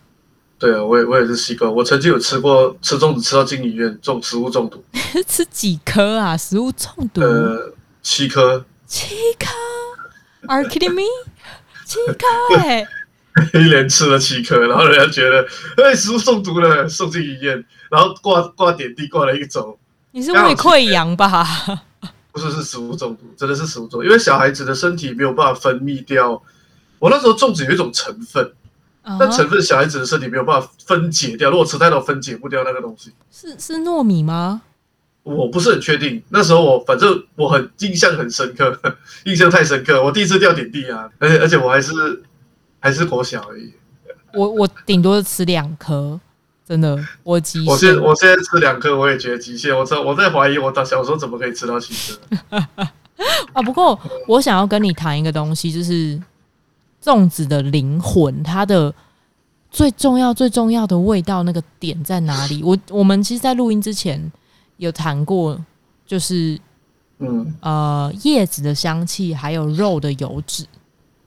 [0.56, 1.72] 对啊，我也我也是习惯。
[1.74, 4.80] 我曾经有吃过吃粽子吃到进医院，中食物中毒。
[5.26, 6.36] 吃几颗啊？
[6.36, 7.20] 食物中毒？
[7.20, 8.64] 呃，七颗。
[8.86, 9.48] 七颗
[10.46, 11.02] ？Are you kidding me？
[11.84, 12.86] 七颗哎！
[13.54, 15.44] 一连吃了七颗，然后人家觉得
[15.82, 19.76] 哎、欸，食物中毒了，送进医院，然后挂挂点滴挂了一周。
[20.12, 21.44] 你是胃溃疡吧？
[22.32, 26.42] 不是，是食物中毒，真的是食物中毒，因为小孩子的身体没有办法分泌掉。
[26.98, 28.52] 我那时候粽子有一种成分，
[29.04, 29.36] 那、uh.
[29.36, 33.12] 成分小孩子的身体没有办法分解掉，如果吃太多分解不掉那个东西。
[33.30, 34.62] 是是糯米吗？
[35.24, 36.22] 我不是很确定。
[36.30, 38.76] 那时候我反正我很印象很深刻，
[39.24, 40.02] 印象太深刻。
[40.02, 41.92] 我第一次掉点滴啊，而且而且我还是
[42.80, 43.72] 还是国小而已。
[44.34, 46.18] 我我顶多吃两颗。
[46.64, 47.72] 真的，我极限。
[47.72, 49.76] 我现我现在吃两颗，我也觉得极限。
[49.76, 52.56] 我在我在怀疑，我到小时候怎么可以吃到七颗
[53.52, 53.62] 啊？
[53.62, 53.98] 不过
[54.28, 56.18] 我想要跟你谈一个东西，就是
[57.02, 58.94] 粽子的灵魂，它的
[59.70, 62.62] 最重要、最重要的味道那个点在哪里？
[62.62, 64.32] 我我们其实，在录音之前
[64.76, 65.60] 有谈过，
[66.06, 66.58] 就是
[67.18, 70.64] 嗯呃叶子的香气，还有肉的油脂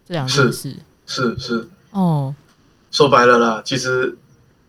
[0.08, 0.76] 这两件事。
[1.06, 2.34] 是是是哦，
[2.90, 4.18] 说白了啦，其实。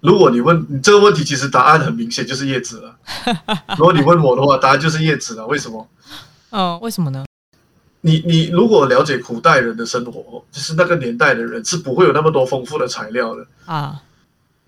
[0.06, 2.96] 如果你问你这个问题，其实答案很明显，就是叶子了。
[3.76, 5.44] 如果你问我的话，答案就是叶子了。
[5.48, 5.88] 为什么？
[6.50, 7.24] 嗯，为什么呢？
[8.02, 14.00] 你你如果了解古代人的生活，就是那个年代的人是不会有那么多丰富的材料的啊。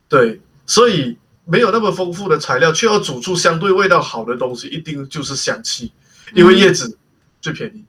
[0.08, 5.92] 对，所以没有那么丰富的材料，却要煮出相对味道好的东西，一定就是香气，
[6.34, 6.98] 因为叶子
[7.40, 7.84] 最便宜。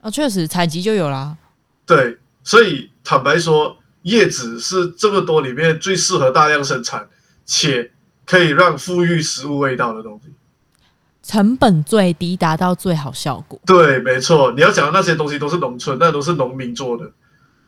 [0.00, 1.36] 啊、确实采集就有啦。
[1.84, 3.76] 对，所以坦白说。
[4.02, 7.08] 叶子是这么多里面最适合大量生产，
[7.44, 7.90] 且
[8.24, 10.32] 可以让富裕食物味道的东西，
[11.22, 13.60] 成本最低，达到最好效果。
[13.66, 14.52] 对，没错。
[14.52, 17.10] 你要讲的那些东西都是农村，那都是农民做的。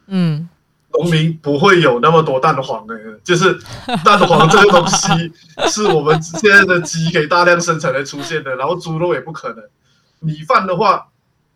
[0.07, 0.49] 嗯，
[0.93, 3.59] 农民不会有那么多蛋黄的，就是
[4.05, 5.33] 蛋黄这个东西
[5.69, 9.63] 是我们现在的鸡给大量生产来出现的，然后猪肉也不可能。
[10.21, 11.09] 米饭的话，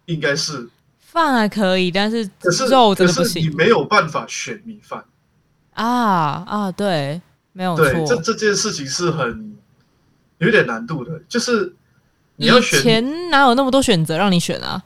[0.07, 0.69] 应该是。
[1.15, 3.41] 饭还可以，但是可是肉真的不行。
[3.45, 5.05] 你没有办法选米饭
[5.75, 6.73] 啊啊！
[6.73, 7.23] 对，
[7.53, 7.85] 没有错。
[7.85, 9.55] 对，这这件事情是很
[10.39, 11.73] 有点难度的，就是
[12.35, 12.81] 你要选。
[12.81, 14.83] 以前哪有那么多选择让你选啊？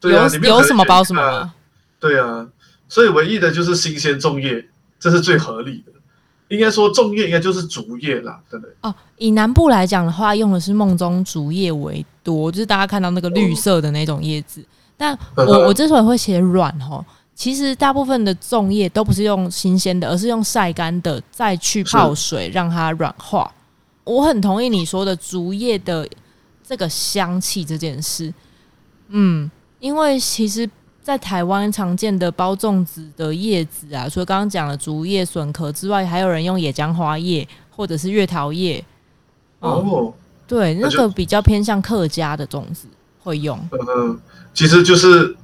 [0.00, 1.54] 对啊，有有什么包什么啊？
[2.00, 2.48] 对啊，
[2.88, 5.92] 所以唯一的就是新鲜粽叶，这是最合理的。
[6.48, 8.74] 应该说粽叶应该就是竹叶啦，对不对？
[8.80, 14.60] 哦，以南部来讲的话，用的是梦中竹叶为多，就是大家看到那个绿色的那种叶子。
[14.60, 14.66] 哦
[14.98, 17.02] 但我我之所以会写软哦，
[17.34, 23.50] 其实大部分的粽叶都不是用新鲜的，而是用晒干的，再去泡水让它软化。
[24.04, 26.06] 我很同意你说的竹叶的
[26.66, 28.34] 这个香气这件事，
[29.08, 30.68] 嗯，因为其实，
[31.00, 38.84] 在台湾常见的包粽子的叶子啊，除了刚刚讲的竹叶、笋壳之外，还有人用野姜花叶或者是月桃叶。
[39.60, 40.12] 哦，
[40.46, 42.88] 对，那个比较偏向客家的粽子
[43.28, 43.58] 会用。
[43.72, 44.18] 嗯。
[44.54, 45.36] 其实就是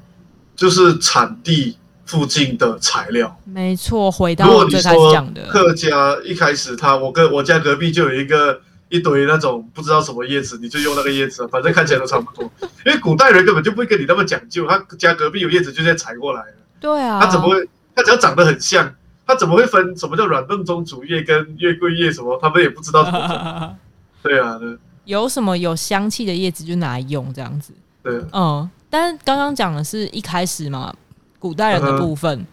[0.56, 4.10] 就是产地附近的材料，没错。
[4.10, 12.48] 回到我最开始讲的，客家一开始他，我跟我家隔壁就有一个一一堆那种不知道什么叶子，你就用那个叶子，反正看起来都差不多。
[12.86, 16.54] 因为古代人根本就不会跟你那么讲究，他家隔壁有叶子就先采过来了。
[16.78, 17.68] 对啊，他怎么会？
[17.92, 18.94] 他只要长得很像，
[19.26, 22.38] 他怎么会分什么叫软硬中竹叶跟月桂叶什么？
[22.40, 23.76] 他们也不知道怎么分。
[24.22, 27.72] 对啊，对，有什么有香气的叶子就拿来用这样子。
[28.02, 30.94] 对，嗯，但是刚刚讲的是一开始嘛，
[31.38, 32.46] 古代人的部分，嗯、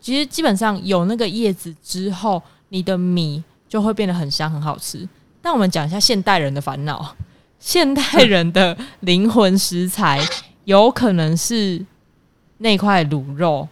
[0.00, 5.08] 其实基本上有那个叶子之后，你的米就会变得很香很好吃。
[5.40, 7.14] 但我们讲一下现代人的烦恼，
[7.60, 10.20] 现代人的灵魂食材
[10.64, 11.84] 有可能是
[12.58, 13.68] 那块卤肉，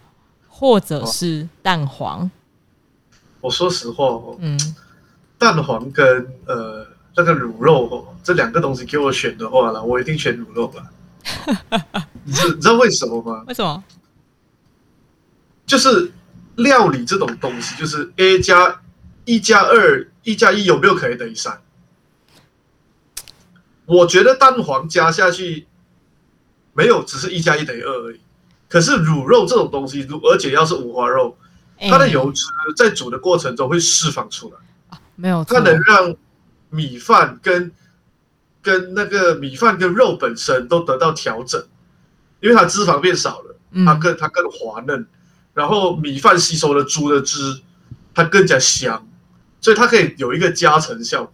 [0.49, 2.31] 或者是蛋黄。
[3.41, 4.59] 我说实话哦，嗯，
[5.39, 6.87] 蛋黄跟呃
[7.17, 10.85] 那个卤肉哦，这两个东西给我选的话呢，我一定选卤肉吧。
[12.25, 13.45] 你知你知道为什么吗？
[13.49, 13.83] 为什么？
[15.65, 16.13] 就是
[16.57, 18.81] 料理这种东西，就是 A 加
[19.25, 21.61] 一加二，一加一有没有可以等于三？
[23.87, 25.67] 我觉得蛋黄加下去
[26.75, 28.21] 没有，只是一加一等于二而已。
[28.69, 31.37] 可是卤肉这种东西，而且要是五花肉，
[31.89, 32.45] 它的油脂
[32.77, 34.57] 在煮的过程中会释放出来，
[34.91, 36.15] 欸、没有，它能让
[36.77, 37.73] 米饭跟
[38.61, 41.65] 跟那个米饭跟肉本身都得到调整，
[42.41, 45.07] 因为它脂肪变少了，它更它更滑嫩，
[45.55, 47.61] 然后米饭吸收了猪的汁，
[48.12, 49.07] 它更加香，
[49.61, 51.33] 所以它可以有一个加成效果。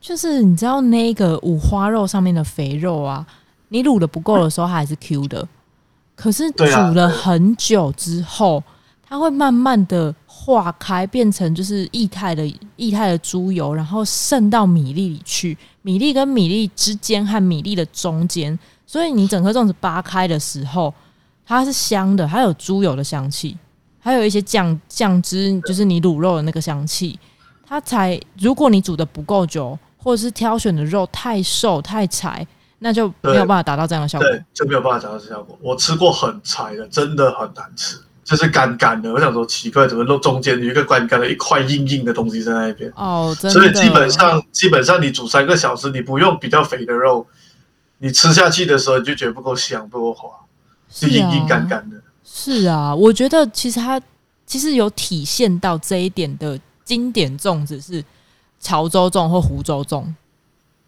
[0.00, 3.26] 就是你知道那个五花肉上面的肥肉啊，
[3.68, 5.46] 你卤的不够的时候，它还是 Q 的，
[6.16, 8.62] 可是煮了很久之后，
[9.06, 15.56] 它会慢慢的化开，变成就是液态的液态的猪油，然后渗到米粒里去。
[15.82, 20.92] 米粒跟米粒之间和米粒的中间，所以你整颗粽子扒开的时候，
[21.44, 23.54] 它是香的，还有猪油的香气，
[23.98, 27.18] 还有一些酱酱汁，就是你卤肉的那个香气。
[27.66, 32.46] 它才，如果你煮的不够久，或者是挑选的肉太瘦太柴，
[32.78, 34.26] 那就没有办法达到这样的效果。
[34.54, 35.58] 就没有办法达到这效果。
[35.60, 37.98] 我吃过很柴的，真的很难吃。
[38.22, 42.92] 就是干干的，我想说奇怪，怎么肉中间有一个干干的一块硬硬的东西在那边？
[42.94, 43.58] 哦，真的。
[43.58, 47.26] 所以基本上，基本上你煮三个小时，你不用比较肥的肉，
[47.98, 50.28] 你吃下去的时候你就觉得不够香，不够滑，
[50.88, 51.96] 是硬硬干干的。
[52.24, 54.00] 是啊，我觉得其实它
[54.46, 58.04] 其实有体现到这一点的经典粽子是
[58.60, 60.04] 潮州粽或湖州粽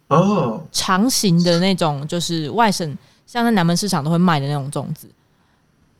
[0.07, 5.09] 哦，长形的那种，就是外省像在南门市场都会卖的那种粽子。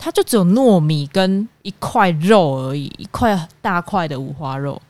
[0.04, 4.82] 它就只有糯米跟一块肉而已，一块大块的五花肉。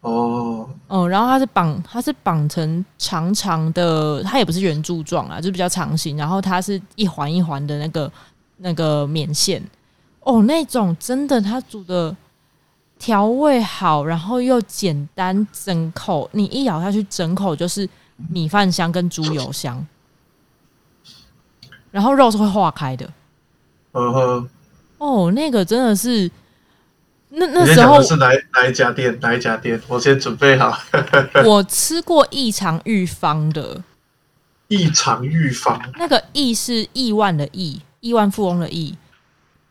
[0.00, 6.16] 哦，嗯，然后它是绑，它是绑成长长的，它也不是圆柱状啊，就比较长形。
[6.16, 8.10] 然后它是一环一环的那个
[8.56, 9.62] 那个棉线。
[10.22, 12.16] 哦，那种真的，它煮的
[12.98, 19.86] 调味好，然后又简单，整口你一咬下去，整口就是米饭香跟猪油香，
[21.92, 23.08] 然后肉是会化开的。
[23.92, 24.48] 嗯哼，
[24.98, 26.30] 哦，那个真的是，
[27.30, 29.18] 那那时候是哪哪一家店？
[29.20, 29.80] 哪一家店？
[29.88, 30.78] 我先准备好。
[31.44, 33.82] 我吃过异常玉芳的，
[34.68, 38.96] 异常玉芳，那个亿是亿万的亿，亿万富翁的亿，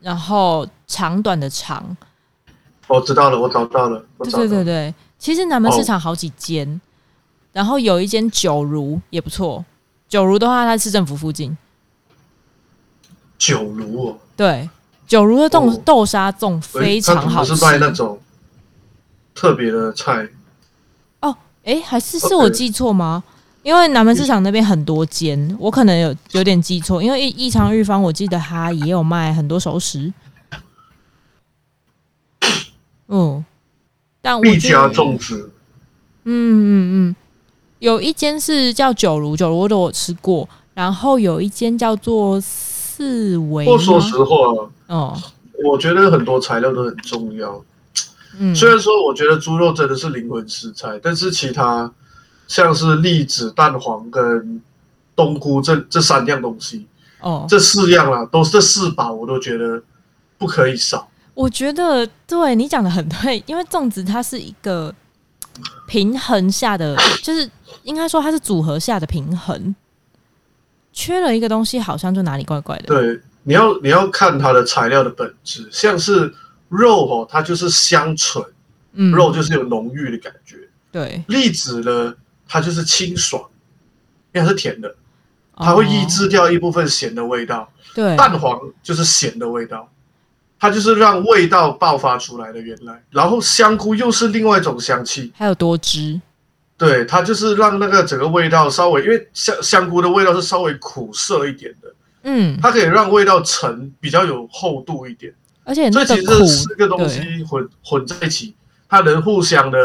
[0.02, 1.96] 然后长短的长。
[2.88, 4.06] 我知道了，我找到了。
[4.20, 6.82] 对对对对，其实南门市场好几间，哦、
[7.54, 9.64] 然后有一间九如也不错。
[10.10, 11.56] 九如的话，它在市政府附近。
[13.40, 14.70] 九如哦，对，
[15.08, 17.56] 九如的豆豆沙粽非常好吃。
[17.56, 18.20] 是卖那种
[19.34, 20.28] 特别的菜
[21.22, 21.32] 哦？
[21.64, 23.24] 哎、欸，还是是我记错吗.
[23.64, 27.02] 因为南门市场那边很多间，我可能有有点记错。
[27.02, 30.14] 因为异常玉芳，我记得他也有卖很多熟食。
[33.08, 33.44] 嗯，
[34.22, 35.52] 但我必家粽子，
[36.26, 37.16] 嗯嗯嗯，
[37.80, 42.42] 有一间是叫九如，九如的我吃过，然后有一间叫做。
[43.00, 43.64] 四维。
[43.64, 44.36] 不过说实话，
[44.88, 45.18] 哦，
[45.64, 47.64] 我觉得很多材料都很重要。
[48.38, 51.90] 嗯，虽然说我觉得猪肉真的是灵魂食材，但是其他
[52.46, 54.62] 像是栗子、蛋黄跟
[55.16, 56.86] 冬菇这这三样东西，
[57.22, 59.82] 哦，这四样啊，都是这四把，我都觉得
[60.38, 61.10] 不可以少。
[61.34, 64.94] 我觉得对你讲的很对，因为粽子它是一个
[65.88, 67.50] 平衡下的，就是
[67.84, 69.74] 应该说它是组合下的平衡。
[70.92, 72.84] 缺了一个东西，好像就哪里怪怪的。
[72.88, 76.34] 对，你要你要看它的材料的本质，像是
[76.68, 78.44] 肉哦，它就是香醇，
[78.94, 80.58] 嗯，肉就是有浓郁的感觉。
[80.92, 82.14] 对，栗子呢，
[82.48, 83.42] 它就是清爽，
[84.34, 84.96] 因为它是甜的，
[85.56, 87.72] 它会抑制掉一部分咸的味道。
[87.94, 89.90] 对，蛋黄就是咸的味道，
[90.60, 93.04] 它就是让味道爆发出来的原来。
[93.10, 96.20] 然后香菇又是另外一种香气，还有多汁。
[96.80, 105.32] 对，它就是让那个整个味道稍微，因为香香菇的味道是稍微苦涩一点的，嗯，它可以让味道沉，比较有厚度一点。
[105.66, 108.56] 而且所以其实这四个东西混混在一起，
[108.88, 109.78] 它能互相的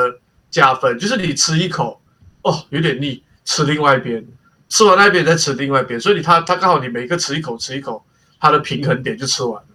[0.50, 0.96] 加分。
[0.96, 2.00] 就是你吃一口，
[2.42, 4.24] 哦，有点腻，吃另外一边，
[4.68, 8.02] 吃完那边再吃另外一边，所以你它它刚好你每个吃一口吃一口，
[8.40, 9.68] 它的平衡点就吃完了。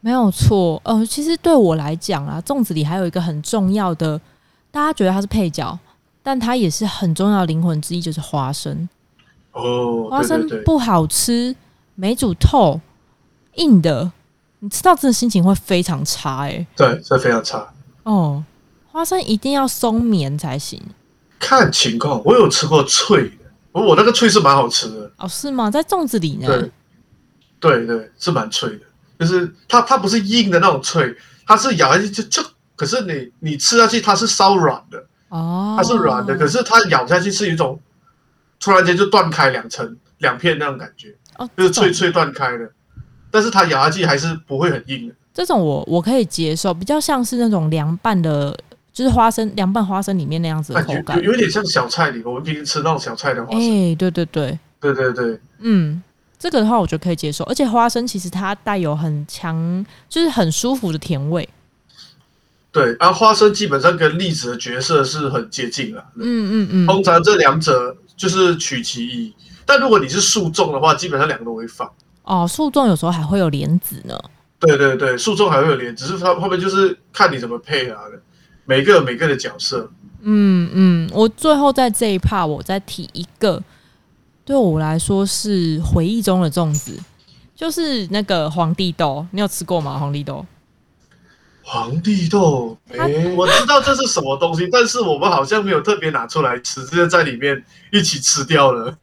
[0.00, 4.20] 没有错，呃，其实对我来讲啊，粽子里还有一个很重要的，
[4.70, 5.78] 大家觉得它是配角，
[6.24, 8.88] 但它也是很重要的灵魂之一，就是花生。
[9.52, 11.54] 哦，花生不好吃，
[11.94, 12.80] 没煮透，
[13.54, 14.10] 硬的。
[14.60, 17.72] 你吃到真的心情会非常差哎、欸，对，这非常差
[18.04, 18.42] 哦。
[18.90, 20.80] 花生一定要松绵才行，
[21.38, 22.22] 看情况。
[22.24, 25.70] 我有吃过脆的，我我那个脆是蛮好吃的哦，是吗？
[25.70, 26.46] 在粽子里呢？
[26.46, 26.70] 对
[27.60, 28.84] 对对，是蛮脆的，
[29.18, 31.14] 就是它它不是硬的那种脆，
[31.46, 32.42] 它是咬下去就就，
[32.74, 37.80] 可是你你吃下去它是稍软的哦，它是软的，可是它咬下去是一种
[38.60, 42.70] 突然间就断开两层两片那种感觉哦，就是脆脆断开的。
[43.32, 48.56] 但是它咬下去还是不会很硬的，这种我我可以接受，比较像是那种凉拌的，
[48.92, 53.60] 就是花生凉拌花生里面那样子的口感，有有点像小菜里我们平时吃那种小菜的花生。
[53.60, 56.00] 哎，对对对，对对对，嗯，
[56.38, 61.48] 这个的话我觉得可以接受，而且花生其实它带有很强，就是很舒服的甜味。
[62.74, 66.04] 对，而花生基本上跟栗子的角色是很接近了。
[66.16, 69.32] 嗯嗯嗯，通常这两者就是取其一，
[69.64, 71.88] 但如果你是树种的话，基本上两个都会放。
[72.24, 74.18] 哦，树种有时候还会有莲子呢。
[74.58, 78.20] 对对对，树种还会有莲，只是它后面就是看你怎么配啊的，
[78.64, 79.88] 每个每个的角色。
[80.22, 83.62] 嗯嗯，我最后在这一 part 我再提一个，
[84.44, 86.98] 对我来说是回忆中的粽子，
[87.54, 89.96] 就是那个皇帝豆，你有吃过吗？
[89.96, 90.44] 皇帝豆？
[91.66, 98.94] 皇帝豆，哎、欸，我知道这是什么东西，但是我们好像没有特别拿出来吃，直接在里面一起吃掉了。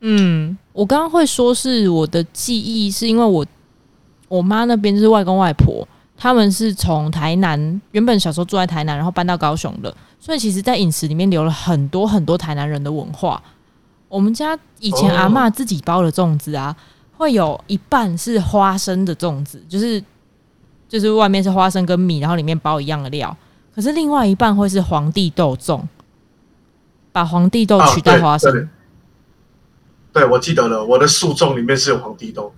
[0.00, 3.44] 嗯，我刚刚会说是我的记忆，是因为我
[4.28, 5.86] 我妈那边就是外公外婆，
[6.16, 13.42] 他们是从台南，原本小时候住在台南，然后搬到高雄的，所以其实，在饮食里面留了很多很多台南人的文化。
[14.08, 16.74] 我们家以前阿嬷自己包的粽子啊，
[17.16, 20.02] 会有一半是花生的粽子，就是
[20.92, 23.34] 就是外面是花生跟米，然后里面包一样的料，
[23.74, 25.80] 可是另外一半会是皇帝豆粽，
[27.10, 28.68] 把皇帝豆取代花生。
[30.12, 32.52] 对，我记得了，我的素粽里面是有皇帝豆。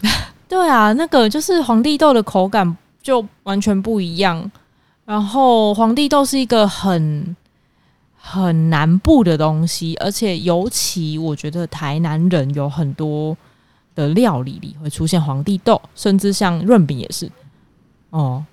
[0.49, 4.51] 对啊，那个就是皇帝豆的口感就完全不一样。
[5.05, 7.37] 然后皇帝豆是一个很
[8.17, 13.37] 很南部的东西，而且尤其我觉得台南人有很多
[13.95, 17.31] 的料理里会出现皇帝豆，甚至像润饼也是。
[18.19, 18.45] 哦，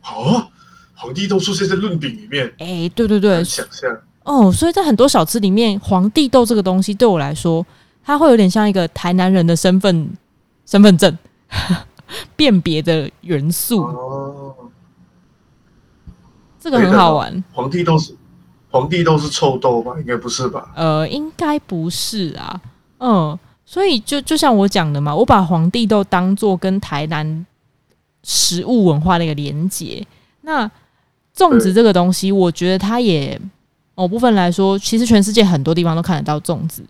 [0.00, 0.48] 啊，
[0.94, 2.52] 皇帝豆出现在润饼里面？
[2.58, 3.90] 哎，对对对，想象。
[4.22, 7.64] 哦，所以在很多小吃里面，皇帝豆这个东西对我来说。
[8.02, 10.10] 它会有点像一个台南人的身份
[10.64, 11.16] 身份证
[12.34, 14.54] 辨别的元素哦，
[16.58, 17.44] 这个很好玩。
[17.52, 18.16] 皇帝豆是
[18.70, 19.92] 皇帝豆是臭豆吧？
[20.00, 20.72] 应该不是吧？
[20.74, 22.60] 呃，应该不是啊。
[22.98, 27.46] 嗯，所以就就像我讲的嘛，我把皇帝豆当做跟台南
[28.22, 30.06] 食物文化的一个连接。
[30.42, 30.70] 那
[31.36, 33.40] 粽子这个东西，我觉得它也
[33.94, 36.82] 某部分来说，其实全世界很多地方都看得到粽子。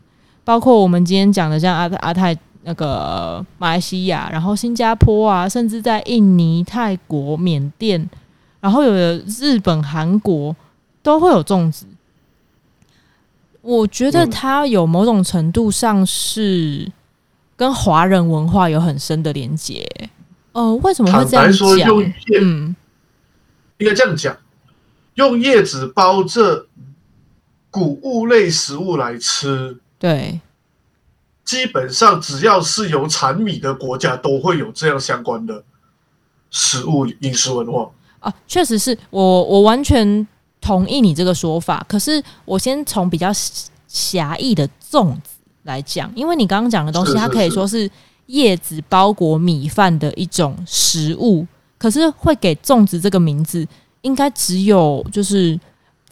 [0.45, 8.09] 包括我们今天讲的，像阿阿泰那个马来西亚，然后新加坡啊，甚至在印尼、泰国、缅甸，
[8.61, 10.57] 然后有的日本、韩国
[11.03, 11.87] 都会有粽子。
[13.63, 16.91] 我觉得它有某种程度上是
[17.57, 19.87] 跟华人文化有很深的连结。
[20.53, 22.13] 哦、呃，为什么会这样讲？
[22.41, 22.75] 嗯，
[23.79, 24.37] 应该这样讲，
[25.15, 26.67] 用叶子包着
[27.71, 29.79] 谷物类食物来吃。
[29.99, 30.41] 对，
[31.45, 35.63] 基本上只要是有产米的国家，都会有这样相关的
[36.51, 38.33] 食物饮食文化啊。
[38.47, 40.27] 确实是我我完全
[40.61, 41.85] 同意你这个说法。
[41.89, 43.31] 可是我先从比较
[43.87, 45.31] 狭义的粽子
[45.65, 47.91] 来讲，因为你刚刚讲的东西，它可以说是
[48.31, 51.47] 叶子包裹米饭的一种食物。
[51.79, 53.67] 可是会给粽子这个名字，
[54.03, 55.59] 应该只有就是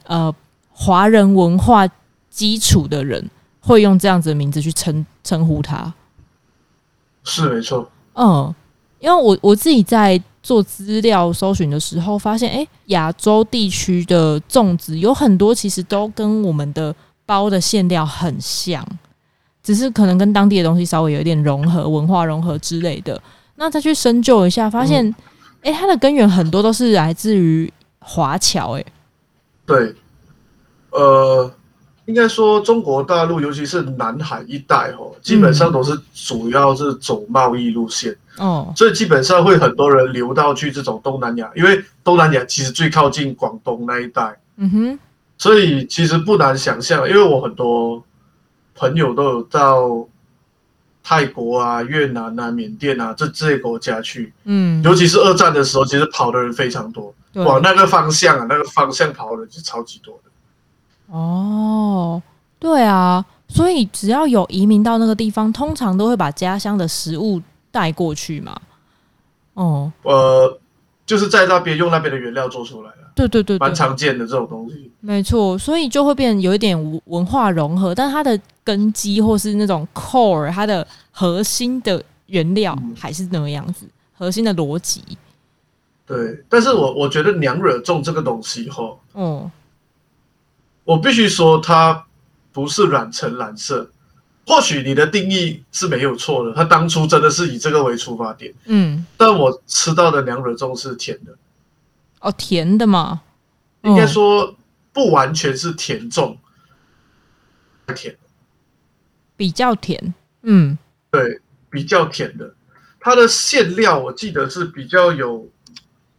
[0.05, 0.33] 呃
[0.71, 1.87] 华人文化
[2.29, 3.29] 基础的人。
[3.61, 5.93] 会用这样子的名字去称称呼它，
[7.23, 7.87] 是没错。
[8.15, 8.55] 嗯，
[8.99, 16.95] 因为我我自己在做资料搜寻的时候，发现，哎，亚洲地区的粽子有很多，其实都跟我们的
[17.27, 18.83] 包的馅料很像，
[19.69, 23.21] 只是可能跟当地的东西稍微有一点融合，文化融合之类的。
[23.57, 25.07] 那再去深究一下，发现，
[25.61, 28.75] 哎、嗯，它的根源很多都是来自于华侨。
[28.79, 28.85] 哎，
[29.67, 29.93] 对，
[30.89, 31.51] 呃。
[32.05, 44.99] 应该说中国大陆，尤其是南海一带哦，基本上都是主要是走贸易路线哦，嗯、所以基本上会很多人流到去这种东南亚，因为东南亚其实最靠近广东那一带，嗯哼，
[45.37, 48.03] 所以其实不难想象，因为我很多
[48.79, 50.07] 朋友都有到
[51.03, 61.13] 泰国啊、越南啊、缅甸啊这这些国家去，嗯，尤其是二战的时候，其实跑的人非常多，往那个方向啊，那个方向跑的人是超级多的。
[61.13, 62.21] 哦，
[62.57, 68.55] 对啊，所以只要有移民到那个地方，通常都会把家乡的食物带过去嘛。
[69.55, 70.59] 哦，呃，
[71.05, 74.91] 就是在那边用那边的原料做出来的，对对对，对，蛮常见的这种东西。
[75.01, 78.39] 没错，所以就会变有一点文化融合，但它的
[78.69, 85.03] 根基或是那种 core，它的核心的原料还是那个样子，嗯、核心的逻辑。
[86.05, 89.51] 对，但是我我觉得娘惹粽这个东西哈，嗯。
[90.83, 92.05] 我必须说，它
[92.51, 93.89] 不是染成蓝色。
[94.45, 98.53] 或许你的定义是没有错的，它当初真的是以这个为出发点。
[98.65, 101.35] 嗯，但我吃到的娘惹粽是甜的。
[102.19, 103.21] 哦，甜的嘛？
[103.83, 104.55] 应该说
[104.91, 106.35] 不完全是甜粽，
[107.95, 108.17] 甜，
[109.39, 110.13] 比较甜。
[110.41, 110.77] 嗯，
[111.09, 112.53] 对，比较甜的。
[112.99, 115.47] 它的馅料我记得是比较有，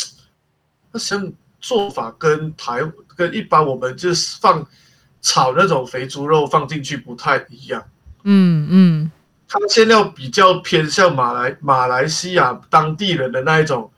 [0.90, 2.80] 它像做法跟台。
[3.16, 4.66] 跟一般我们就是放
[5.20, 7.84] 炒那种肥猪肉放进去不太一样，
[8.24, 9.12] 嗯嗯，
[9.46, 13.90] 它的馅料比较偏向马来马来西亚当地人的那一种，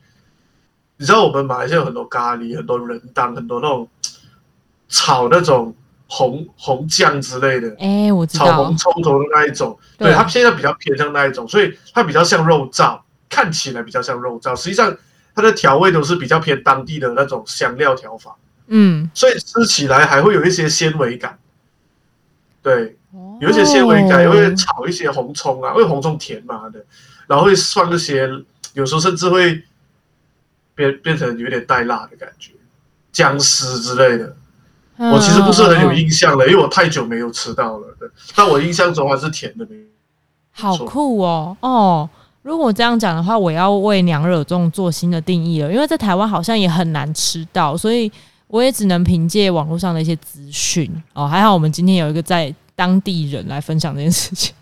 [0.97, 3.89] 你知道我们马来西亚有很多咖喱，很多人当很多那种
[4.89, 5.73] 炒那种
[6.15, 8.45] 红红酱之类的，哎，我知道。
[8.45, 13.01] 炒红葱头的那一种，对，对它现在比较偏向那一种，所以它比较像肉燥，
[13.31, 14.95] 看起来比较像肉燥，实际上
[15.35, 18.37] 它的调味都是比较偏当地的那种香料调法。
[18.67, 21.39] 嗯，所以吃起来还会有一些纤维感，
[22.63, 22.95] 对，
[23.41, 26.85] 有一些纤维感，哦、会炒一些红葱啊，因为红葱甜嘛的，
[27.27, 28.29] 然后会放一些，
[28.75, 29.63] 有时候甚至会
[30.75, 32.53] 变变成有点带辣的感觉，
[33.11, 34.37] 姜丝之类的。
[35.03, 37.87] 嗯、我其实不是很有印象了，因为我太久没有吃到了，
[38.37, 39.67] 但我印象中还是甜的。
[40.53, 42.11] 好酷哦，哦，
[42.43, 48.11] 如果这样讲的话，我要为娘惹粽做新的定义了，因为在台湾好像也很难吃到，所以。
[48.53, 54.55] 我也只能凭借网络上的一些资讯哦，还好我们今天有一个在当地人来分享这件事情。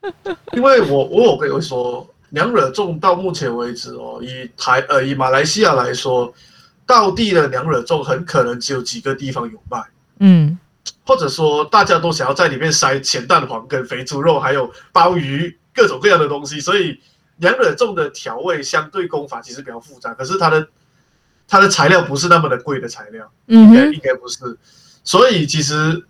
[0.56, 6.32] 因为我我有跟你说，娘惹粽到目前为止哦，以台呃以马来西亚来说，
[6.86, 9.82] 道地的娘惹粽很可能只有几个地方有卖，
[10.18, 10.58] 嗯，
[11.06, 17.00] 或者说大家都想要在里面塞咸蛋黄跟肥猪肉，还有鲍鱼各种各样的东西，所以
[17.36, 20.66] 娘惹粽的调味相对功法其实比较复杂，可是它的。
[21.46, 24.56] 它的材料不是那么的贵的材料，嗯哼，应该应该不是，
[25.04, 26.02] 所以其实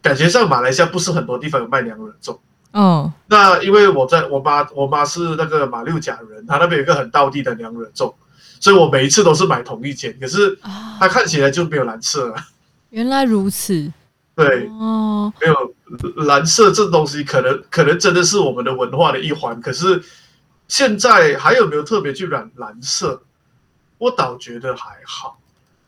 [0.00, 2.38] 感觉上马来西亚不是很多地方有卖娘惹粽。
[2.70, 8.14] 哦，那因为我在我妈我妈是那个马六甲人，她那边有一个很道地的娘惹粽，
[8.66, 10.58] 所以我每一次都是买同一件，可是
[10.98, 12.34] 它看起来就没有蓝色了。
[12.90, 13.92] 原来如此，
[14.34, 15.54] 对，哦，没有
[16.24, 20.02] 蓝色这东西，可能可能真的是我们的文化的一环，可是
[20.66, 23.22] 现在还有没有特别去染蓝色？
[23.98, 25.38] 我倒觉得还好，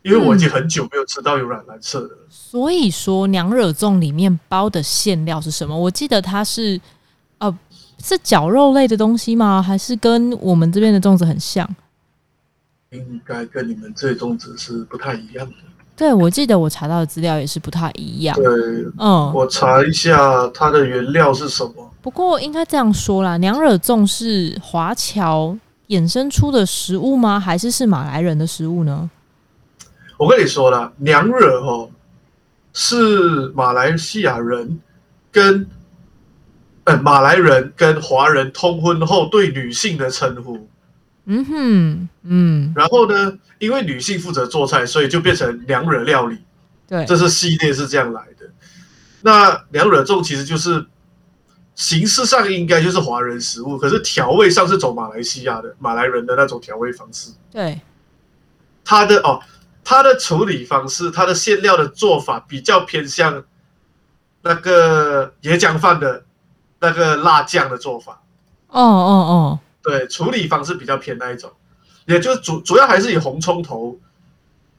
[0.03, 2.19] 因为我已经很久没有吃到有染蓝色的了。
[2.21, 2.31] 嗯。
[2.31, 5.77] 所以说，娘惹粽里面包的馅料是什么？
[5.77, 6.81] 我记得它是，
[7.39, 7.59] 呃，
[8.01, 9.61] 是绞肉类的东西吗？
[9.61, 11.69] 还是跟我们这边的粽子很像？
[12.91, 15.55] 应该跟你们这粽子是不太一样的。
[15.95, 18.37] 对，我记得我查到的资料也是不太一样。
[18.37, 18.45] 对，
[18.99, 21.93] 嗯，我查一下它的原料是什么。
[22.01, 25.57] 不过应该这样说啦，娘惹粽是华侨
[25.89, 27.39] 衍生出的食物吗？
[27.39, 29.11] 还是是马来人的食物呢？
[30.17, 31.91] 我跟你说了，娘惹哦，
[32.73, 34.81] 是马来西亚人
[35.33, 35.67] 跟
[36.85, 40.69] 呃马来人跟华人通婚后对女性的称呼。
[41.29, 42.73] 嗯哼，嗯。
[42.75, 46.39] 然后呢，因为女性负责做菜，所以就变成娘惹料理。
[46.89, 48.51] 对，这是系列是这样来的。
[49.23, 50.85] 那娘惹粽其实就是。
[51.79, 57.31] 形式上应该就是华人食物，可是调味上是走马来西亚的马来人的那种调味方式。
[57.53, 57.81] 对，
[58.85, 59.41] 它的哦，
[59.85, 63.45] 它的处理方式，它的馅料的做法比较偏向
[64.43, 66.25] 那个椰浆饭的
[66.81, 68.21] 那个辣酱的做法。
[68.71, 71.51] 哦哦哦，对，处理方式比较偏那一种，
[72.05, 73.97] 也就是主主要还是以红葱头、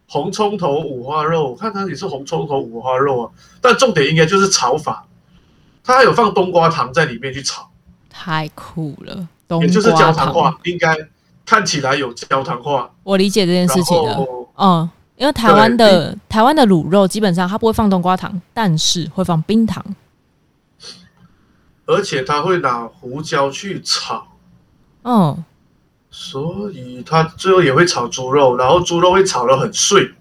[0.07, 5.07] 红葱头五花肉，我看它也是红葱头五花肉啊，但重点应该就是炒法。
[5.83, 7.67] 它还有放冬瓜糖在里面去炒，
[8.07, 9.27] 太酷了，
[9.61, 10.95] 也就是焦糖化，应该
[11.43, 12.91] 看起来有焦糖化。
[13.01, 19.83] 我理解这件事情的，嗯，因为台湾的台湾的卤肉基本上它不会放冬瓜糖，但是会放冰糖，
[21.87, 24.27] 而且它会拿胡椒去炒。
[25.03, 25.43] 哦，
[26.09, 30.13] 所以他最后也会炒猪肉，然后猪肉会炒得很碎，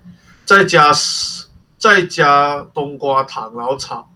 [0.44, 0.92] 再加
[1.78, 4.10] 再加冬瓜糖，然后炒。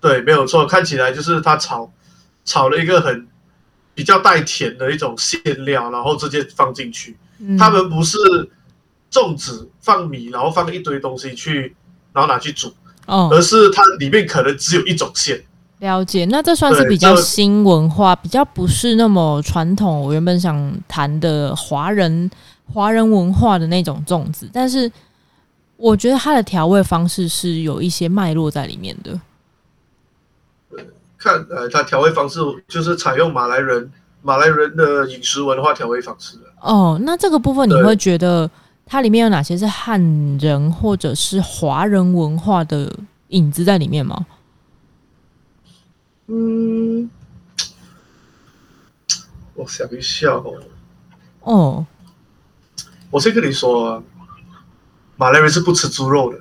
[0.00, 1.92] 对，没有错，看起来就是他炒
[2.44, 3.26] 炒了一个很
[3.94, 7.16] 比较带甜的一种馅料，然后直接放进去。
[7.38, 8.18] 嗯、他们不是。
[9.08, 11.74] 粽子放米，然后放一堆东西去，
[12.12, 12.74] 然后拿去煮，
[13.06, 15.42] 哦，而是它里面可能只有一种馅。
[15.78, 20.00] 了解，那这算是比较新文化，比较不是那么传统。
[20.00, 22.30] 我原本想谈的华人
[22.72, 24.90] 华人文化的那种粽子，但是
[25.76, 29.20] 我觉得它的调味方式是有一些脉络在里面的。
[31.18, 33.90] 看，呃，它调味方式就是采用马来人
[34.22, 36.36] 马来人的饮食文化调味方式。
[36.60, 38.50] 哦，那这个部分你会觉得？
[38.88, 40.00] 它里面有哪些是汉
[40.38, 42.88] 人或者是华人文化的
[43.30, 44.24] 影子在里面吗？
[46.26, 47.10] 嗯，
[49.54, 50.60] 我想一下哦。
[51.40, 51.86] 哦，
[53.10, 54.02] 我先跟你说啊，
[55.16, 56.40] 马来人是不吃猪肉的，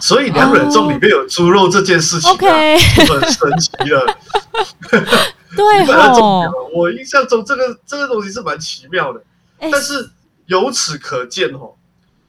[0.00, 4.16] 所以娘惹粽里面有猪肉这件事情，啊，OK，很神奇的。
[5.56, 9.22] 对哦，我印象中这个这个东西是蛮奇妙的，
[9.58, 10.10] 欸，但是。
[10.48, 11.74] 由此可见，哦，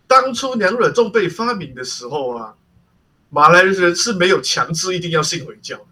[0.05, 2.53] 当初娘惹粽被发明的时候啊，
[3.29, 5.85] 马来人是没有强制一定要信回教的。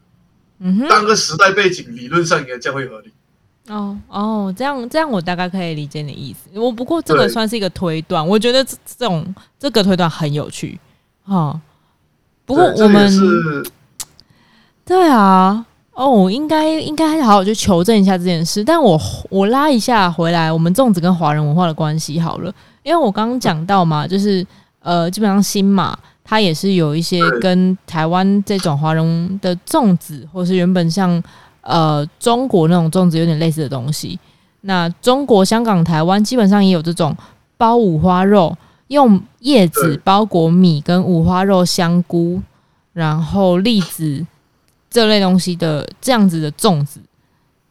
[0.60, 3.12] 嗯哼，当个时代背景，理论上应该将会合理。
[3.70, 6.60] 哦哦，这样这样，我大概可以理解你的意思。
[6.60, 10.80] 我不过这个算是一个推断，我觉得这这种这个推断很有趣。
[11.24, 11.60] 哈，
[12.46, 13.66] 不过我们是，
[14.86, 15.66] 对啊。
[15.98, 18.64] 哦，应该应该好好去求证一下这件事。
[18.64, 19.02] 但我
[19.32, 22.54] 我拉一下回来，我们粽子跟华人文化的关系好了，
[22.84, 24.46] 因为我刚刚讲到嘛，就是
[24.80, 25.98] 呃，基本上新马
[26.28, 31.24] 它也是有一些跟台湾这种华人的粽子，或是原本像
[31.62, 34.20] 呃中国那种粽子有点类似的东西。
[34.62, 37.16] 那中国香港台湾基本上也有这种
[37.56, 38.58] 包五花肉，
[38.90, 42.42] 用叶子包裹米跟五花肉、香菇，
[42.92, 44.26] 然后栗子。
[44.90, 47.00] 这类东西的这样子的粽子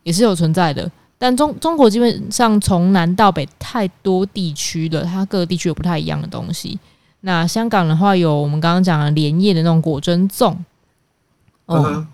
[0.02, 6.78] 也是有存在的，但中中国基本上从南到北太多地区了，它各个地区有不太一样的东西。
[7.26, 10.56] 那香港的话，有我们刚刚讲的莲叶的那种果珍粽，
[11.64, 12.06] 哦、uh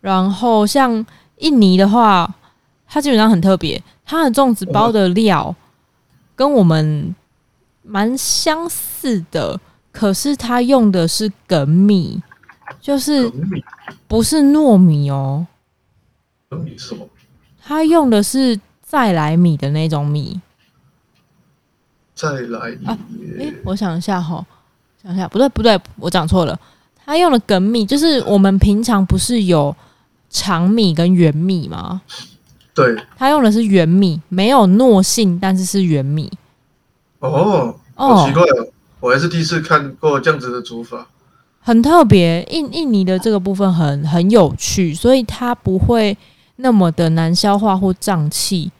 [0.00, 1.04] 然后像
[1.38, 2.32] 印尼的话，
[2.86, 5.52] 它基本上很特别，它的粽子包的料
[6.36, 7.12] 跟我们
[7.82, 9.58] 蛮相似的，
[9.90, 12.22] 可是它用的是梗米。
[12.80, 13.30] 就是
[14.06, 15.44] 不是糯米哦？
[16.48, 17.04] 梗米是什么？
[17.60, 20.40] 它用的是再来米的那种米。
[22.14, 22.86] 再来米？
[22.86, 22.98] 哎、啊
[23.38, 24.44] 欸，我想一下哈，
[25.02, 26.58] 想一下，不对不对，我讲错了。
[27.04, 29.74] 他用的梗米，就是我们平常不是有
[30.30, 32.02] 长米跟圆米吗？
[32.72, 32.96] 对。
[33.16, 36.30] 他用的是圆米，没有糯性，但是是圆米。
[37.18, 38.68] 哦，好奇怪哦，
[39.00, 41.06] 我还是第一次看过这样子的煮法。
[41.60, 46.16] 很特别，印印尼的这个部分很很有趣，所以它不会
[46.56, 48.70] 那么的难消化或胀气。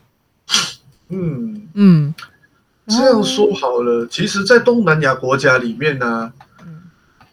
[1.08, 2.14] 嗯嗯，
[2.96, 6.32] 这样说好了，其实，在东南亚国家里面呢、啊，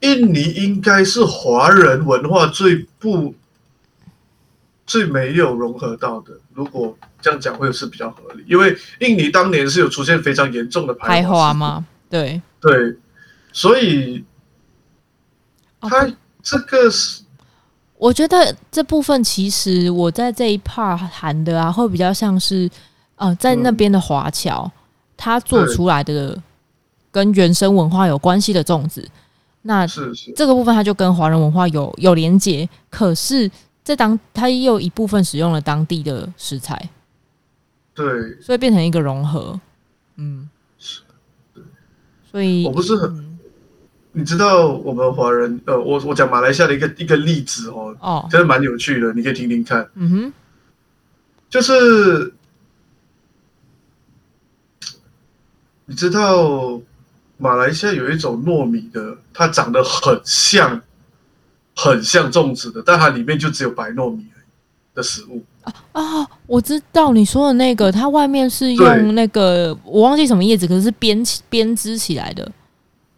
[0.01, 3.33] 印尼应该是华人文化最不
[4.85, 6.31] 最没有融合到的。
[6.53, 11.85] 如果这样讲，会是比较合理，因为印尼当年是有出现非常严重的排华吗？
[12.09, 12.95] 对对，
[13.51, 14.23] 所以。
[15.81, 16.05] 他
[16.43, 17.21] 这个是，
[17.97, 22.69] 我觉得这部分其实我在这一 part 谈的啊，会比较像是，
[23.15, 24.69] 呃，在那边的华侨
[25.19, 26.41] 他做出来的
[27.11, 29.05] 跟原生文化有关系的粽子，
[29.63, 29.85] 那
[30.33, 33.51] 这个部分它就跟华人文化有有连接，可是，
[33.83, 36.89] 在当它也有一部分使用了当地的食材，
[37.93, 39.59] 对，所以变成一个融合，
[40.15, 41.01] 嗯，是，
[42.31, 43.27] 所以我不是很。
[44.11, 49.87] 你知道我们华人，呃，我我讲马来西亚的一个一个例子哦，哦，真的蛮有趣的，你可以听听看。
[49.93, 50.33] 嗯哼，
[51.47, 52.33] 就是
[55.89, 56.79] 你知道
[57.37, 60.79] 马来西亚有一种糯米的，它长得很像，
[61.75, 64.23] 很像粽子的，但它里面就只有白糯米
[64.93, 65.43] 的食物。
[65.63, 72.51] 啊啊，我知道你说的那个，它外面是用那个我忘记什么叶子，可是是编编织起来的。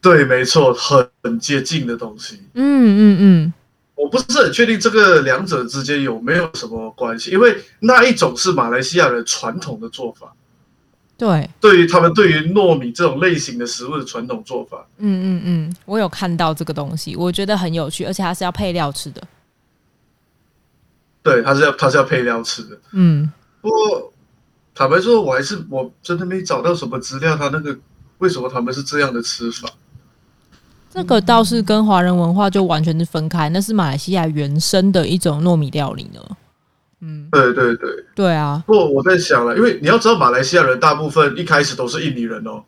[0.01, 2.41] 对，没错，很接近的东西。
[2.53, 3.53] 嗯嗯嗯，
[3.95, 10.33] 我不是很确定这个两者之间有没有什么关系，因为那一种是马来西亚人传统的做法。
[11.21, 14.83] 对，对于他们对于糯米这种类型的食物的传统做法。
[14.97, 19.21] 嗯嗯嗯，我有看到这个东西，我觉得很有趣，而且它是要配料吃的。
[21.21, 22.75] 对，它是要它是要配料吃的。
[22.93, 24.11] 嗯，不过
[24.73, 27.77] 坦白说，我还是我真的没找到什么资料，它那个
[28.17, 29.69] 为什么他们是这样的吃法？
[30.89, 36.19] 这个倒是跟华人文化就完全是分开，那是马来西亚原生的一种糯米料理呢。
[37.01, 38.63] 嗯，对对对，对啊。
[38.65, 42.63] 不过我在想了，因为你要知道，马来西亚人大部分一开始都是印尼人哦。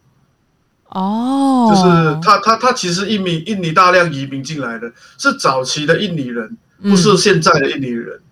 [0.90, 8.18] 哦，就是他他他其实印尼印尼大量移民进来的，是早期的印尼人，不是现在的印尼人。
[8.18, 8.24] 嗯、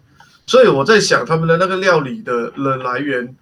[0.46, 3.36] 所以我在想，他们的那个料理的的来源，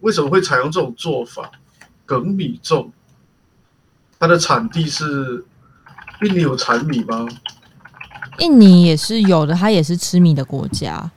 [0.00, 1.50] 为什么会采用这种做法？
[2.06, 2.90] 梗米粽，
[4.18, 5.42] 它的产地是
[6.20, 7.26] 印尼有产米吗？
[8.38, 11.10] 印尼也是有的，它也是吃米的国家。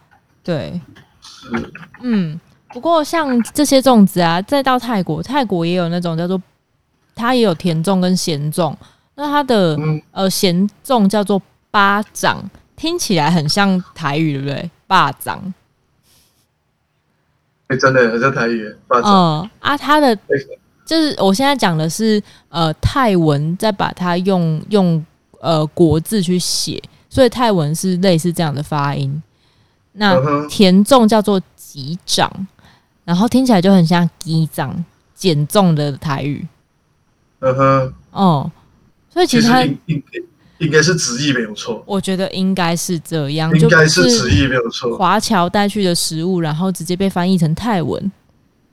[0.43, 0.79] 对，
[1.21, 2.39] 是，嗯，
[2.69, 6.41] 不过像这些粽子啊，再到泰国，泰国也有那种叫做，
[7.15, 8.75] 它也有甜粽跟咸粽。
[9.15, 11.41] 那它的、嗯、呃咸粽叫做
[11.71, 14.71] 巴掌，听起来很像台语，对不对？
[14.85, 15.53] 巴掌。
[17.67, 18.73] 哎、欸，真的很像台语。
[18.87, 19.11] 巴掌。
[19.11, 20.15] 嗯啊，它的
[20.85, 25.05] 就是我现在讲的是呃泰文，再把它用用
[25.41, 26.81] 呃国字去写。
[27.17, 29.23] 所以泰文是类似这样的发音，
[29.93, 32.31] 那甜粽叫做吉掌，
[33.03, 36.45] 然后听起来就很像鸡掌减重的台语。
[37.39, 38.51] 嗯哼，哦，
[39.09, 40.03] 所以其实它应应
[40.59, 41.83] 应该是直译没有错。
[41.87, 44.95] 我觉得应该是这样，应该是直译没有错。
[44.95, 48.11] 华侨带去的食物，然后直接被翻译成泰文。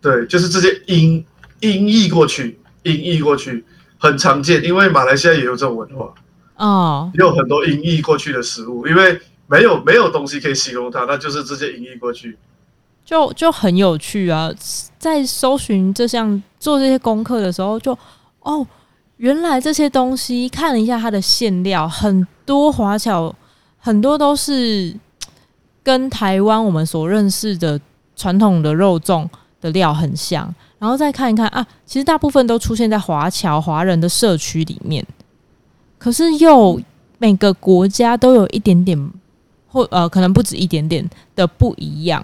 [0.03, 1.25] 对，就是直接音
[1.61, 3.65] 音译过去，音译过去
[3.97, 6.13] 很常见，因为马来西亚也有这种文化。
[6.57, 12.39] 哦，有很多音译过去的食物，因为没有没有东西可以形容它，那就是直接音译过去，
[13.05, 14.51] 就就很有趣啊！
[14.99, 18.01] 在搜寻这项做这些功课的时候就，就
[18.41, 18.67] 哦，
[19.17, 23.35] 原来这些东西看了一下它的馅料，很多华侨
[23.79, 24.95] 很多都是
[25.83, 27.79] 跟台湾我们所认识的
[28.17, 29.29] 传统的肉粽
[29.61, 35.05] 的料很像，然后再看一看啊，其实大部分都出现在华侨华人的社区里面。
[36.05, 36.79] 可是又
[37.17, 39.11] 每个国家都有一点点，
[39.67, 42.23] 或呃可能不止一点点的不一样。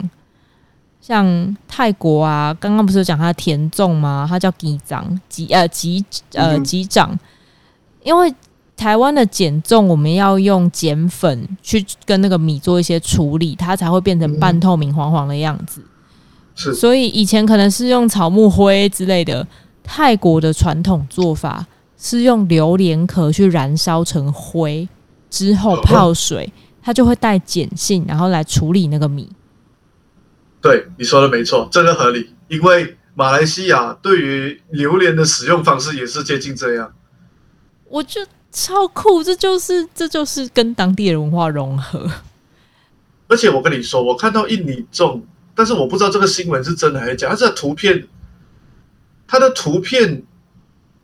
[1.01, 4.27] 像泰国啊，刚刚不是有讲它的甜粽吗？
[4.29, 6.05] 它叫吉掌，吉呃吉
[6.35, 7.19] 呃吉掌。
[8.03, 8.31] 因为
[8.77, 15.83] 台湾的碱粽，我们要用碱粉去跟那个米做一些处理，它才会变成半透明黄黄的样子。
[16.55, 19.47] 是，所以以前可能是用草木灰之类的。
[19.83, 21.67] 泰国的传统做法。
[22.03, 24.89] 是用榴莲壳去燃烧成灰
[25.29, 26.51] 之后泡水，
[26.83, 29.31] 它就会带碱性，然后来处理那个米。
[30.63, 32.35] 对，你说的没错，这个合理。
[32.49, 36.91] 因为马来西亚对于榴莲的使用方式也是接近这样。
[37.87, 42.11] 我觉得超酷，这就是这就是跟当地的文化融合。
[43.29, 45.23] 而且我跟你说，我看到印尼种，
[45.55, 47.29] 但是我不知道这个新闻是真的还是假。
[47.29, 48.09] 它这图片，
[49.29, 50.23] 它的图片。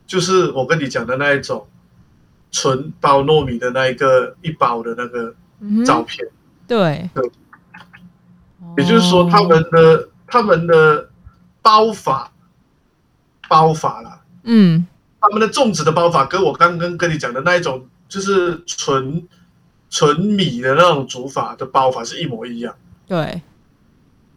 [0.07, 1.67] 就是我跟你讲的那一种
[2.49, 5.35] 纯包糯米的那一个一包的那个
[5.85, 6.31] 照片，嗯、
[6.65, 7.09] 对。
[7.13, 7.31] 对，
[8.77, 11.09] 也就是说他们的、哦、他们的
[11.61, 12.31] 包法
[13.49, 14.87] 包法啦，嗯，
[15.19, 19.27] 他们的粽子的包法跟我刚刚跟你讲的那一种就是纯
[19.89, 22.73] 纯米的那种煮法的包法是一模一样，
[23.05, 23.41] 对，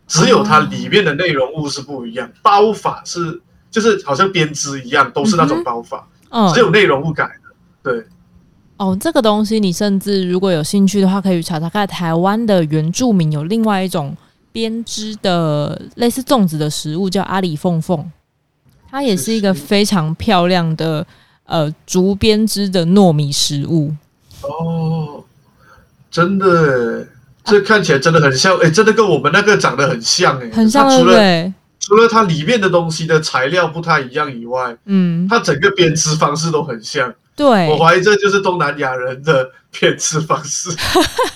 [0.08, 3.40] 只有它里面的内容物是不一样，哦、包法是。
[3.70, 6.06] 就是好像编织一样，都是那种包法，
[6.54, 7.50] 只有内容物改的。
[7.82, 8.04] 对，
[8.76, 14.16] 哦，这个东西你甚至如果有兴趣的话，可以查查看台湾的原住民有另外一种
[14.52, 18.10] 编织的类似粽子的食物，叫阿里凤凤，
[18.90, 21.06] 它也是一个非常漂亮的
[21.44, 23.94] 呃竹编织的糯米食物。
[24.42, 25.22] 哦，
[26.10, 27.06] 真的，
[27.44, 31.52] 这看起来真的很像，哎、欸，真的跟我们那个长得很像，哎，很像，对不对？
[31.80, 37.12] 除了它里面的东西的材料不太一样以外，嗯，它整个编织方式都很像。
[37.34, 40.68] 对，我怀疑这就是东南亚人的编织方式。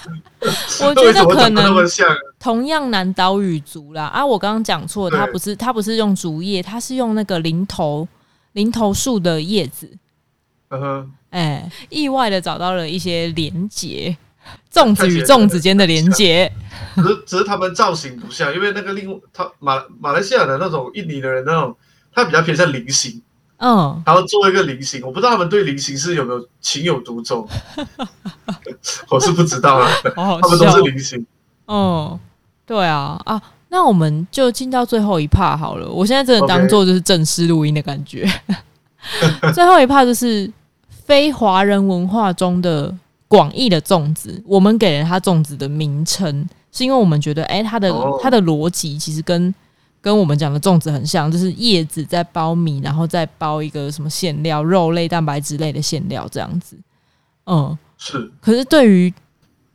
[0.84, 1.74] 我觉得可能
[2.38, 8.06] 同样南岛语族啦啊，我刚刚讲错，它不是它不是用竹叶，它是用那个林头
[8.52, 9.90] 林头树的叶子。
[10.68, 14.14] 嗯哼，哎，意外的找到了一些连结。
[14.74, 16.50] 粽子与粽子间的连接，
[16.96, 21.76] 只是只是他们造型不像，因为那个另他马马来西亚的那种印尼的人那种，
[22.12, 23.22] 他比较偏向菱形，
[23.58, 27.48] 嗯，然后做一个菱形，我不知道他们对菱形是有没有情有独钟，
[29.08, 31.24] 我是不知道啊， 好好他们都是菱形，
[31.66, 32.20] 哦、嗯，
[32.66, 33.20] 对啊。
[33.24, 35.88] 啊，那我们就进到最后一 part 好了。
[35.88, 38.28] 我现在真的当做就是正式录音的感觉。
[39.54, 40.50] 最后一 part 就是
[40.88, 42.94] 非华人文化中的
[43.34, 48.22] 广义的粽子，我们给了它粽子的名称，是因为我们觉得，哎、欸，它的、oh.
[48.22, 49.52] 它的逻辑其实跟
[50.00, 56.76] 跟我们讲的粽子很像，就是叶子在包米，然后再包一个什么馅料，肉类、蛋白质类的馅料这样子。
[57.46, 58.30] 嗯，是。
[58.40, 59.12] 可是对于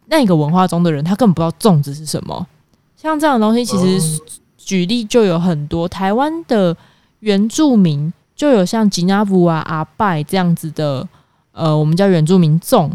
[0.06, 2.48] 那个文化中的人，他根本不知道粽子是什么。
[2.96, 4.22] 像这样的东西，其实
[4.58, 5.88] 举例就有很多。
[5.88, 6.76] 台湾的
[7.20, 11.08] 原住民就有像吉纳布啊、阿拜这样子的，
[11.52, 12.90] 呃，我们叫原住民粽。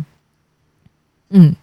[1.34, 1.54] 嗯，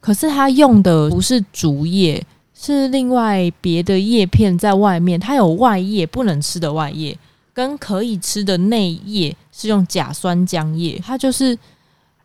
[0.00, 2.22] 可是他用的不是竹叶，
[2.52, 5.18] 是另外别的叶片在外面。
[5.18, 7.16] 它有外叶不能吃的外叶，
[7.54, 11.00] 跟可以吃的内叶是用甲酸浆叶。
[11.04, 11.50] 它就是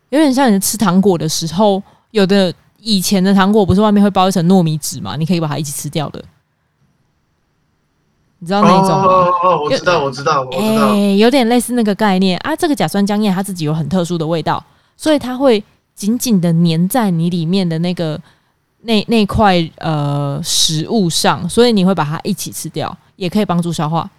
[0.08, 2.52] 有点像你吃糖果的时候有的。
[2.86, 5.16] 以前的糖果不是外面会包一层糯米纸嘛？
[5.16, 6.22] 你可以把它一起吃掉的，
[8.40, 9.04] 你知道那种吗？
[9.06, 10.88] 哦哦，我知道，我知道，我知道。
[10.92, 12.54] 欸，有点类似那个概念啊。
[12.54, 14.62] 这个甲酸浆叶它自己有很特殊的味道，
[14.98, 15.64] 所以它会
[15.94, 18.20] 紧紧的粘在你里面的那个
[18.82, 24.10] 那那块呃食物上，所以你会把它一起吃掉，也可以帮助消化。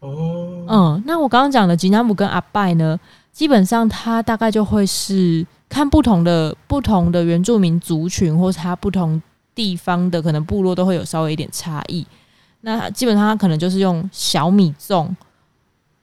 [0.00, 2.98] 哦，嗯，那我刚刚讲的吉拿姆跟阿拜呢，
[3.32, 5.46] 基本上它大概就会是。
[5.70, 9.20] 看不同的不同的原住民族群，或是它不同
[9.54, 12.06] 地方的可能部落都会有稍微一点差异。
[12.62, 15.14] 那基本上它可能就是用小米粽，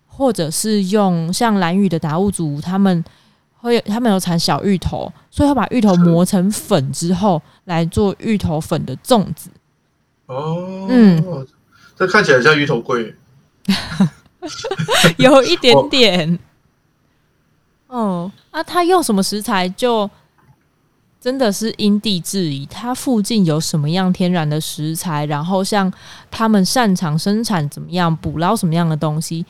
[0.06, 3.04] 或者是用像蓝屿的达悟族，他们
[3.66, 9.50] 会他们有产小芋头，所以会把芋头磨成粉之后来做芋头粉的粽子。
[10.28, 11.48] 哦，嗯，
[11.96, 13.14] 这看起来像芋头粿，
[15.18, 16.40] 有一点点。
[17.88, 20.10] 哦，啊，他用什么食材就
[21.20, 22.66] 真的是因地制宜。
[22.66, 25.92] 他附近有什么样天然的食材，然后像
[26.30, 29.44] 他们擅长生产怎么样捕捞什么样的东西，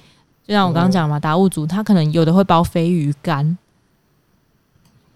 [0.47, 3.57] 就像我刚刚讲嘛，达悟族他可能有的会包飞鱼干，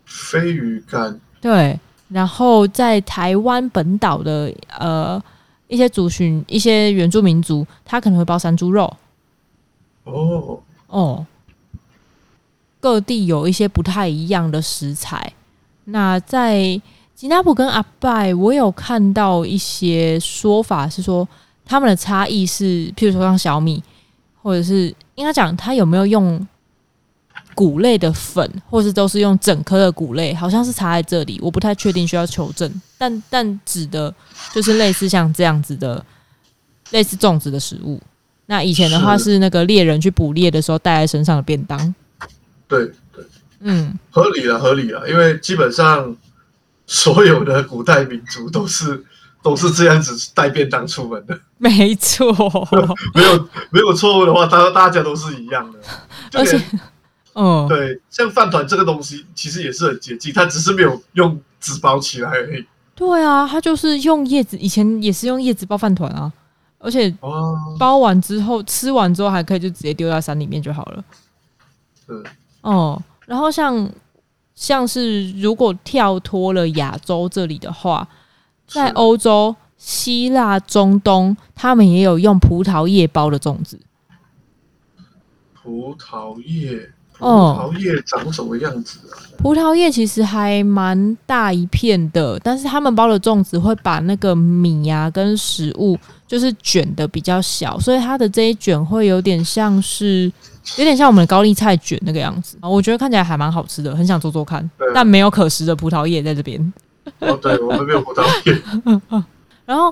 [0.09, 1.79] 飞鱼干对，
[2.09, 5.21] 然后在台湾本岛的呃
[5.67, 8.91] 一些族群、一些原住民族，他可能会包山猪肉，
[10.03, 11.25] 哦哦。
[12.81, 15.33] 各地有一些不太一样的食材。
[15.83, 16.81] 那在
[17.13, 21.27] 吉纳普跟阿拜，我有看到一些说法是说，
[21.65, 23.83] 他们的差异是，譬如说像小米，
[24.41, 26.47] 或者是应该讲他有没有用
[27.59, 32.81] 谷类的粉，或是都是用整颗的谷类，好像是插在这里，我不太确定，需要求证。
[32.97, 34.15] 但但指的
[34.53, 36.01] 就是类似像这样子的，
[36.91, 38.01] 类似粽子的食物。
[38.45, 41.77] 那以前的话是那个猎人去捕猎的时候带在身上的便当。
[42.65, 43.25] 对对，
[43.59, 46.15] 嗯，合理了，合理了，因为基本上
[46.87, 49.03] 所有的古代民族都是
[49.43, 52.31] 都是这样子带便当出门的，没错，
[53.13, 55.79] 没有没有错误的话，大大家都是一样的，
[56.39, 56.57] 而且，
[57.41, 62.65] 嗯，对，像饭团这个东西其实也是很接近，它只是没有用纸包起来而已。
[62.93, 66.29] 对啊，它就是用叶子，以前也是用叶子包饭团啊，
[66.79, 67.09] 而且
[67.79, 71.03] 包完之后吃完之后还可以就直接丢在山里面就好了，
[72.05, 72.17] 对。
[72.59, 73.89] 哦，然后像
[74.53, 78.05] 像是如果跳脱了亚洲这里的话，
[78.67, 83.79] 在欧洲、希腊、中东，他们也有用葡萄叶包的粽子。
[85.53, 89.13] 葡萄叶，葡萄叶长什么样子啊？
[89.13, 100.31] 哦，葡萄叶其实还蛮大一片的，但是他们包的粽子会把那个米呀跟食物就是卷的比较小，所以它的这一卷会有点像是。
[100.77, 104.69] 有点像我们的高丽菜卷那个样子，我觉得看起来还蛮好吃的，很想做做看。
[104.93, 106.73] 但没有可食的葡萄叶在这边。
[107.17, 108.61] 哦，对，我们没有葡萄叶。
[109.65, 109.91] 然后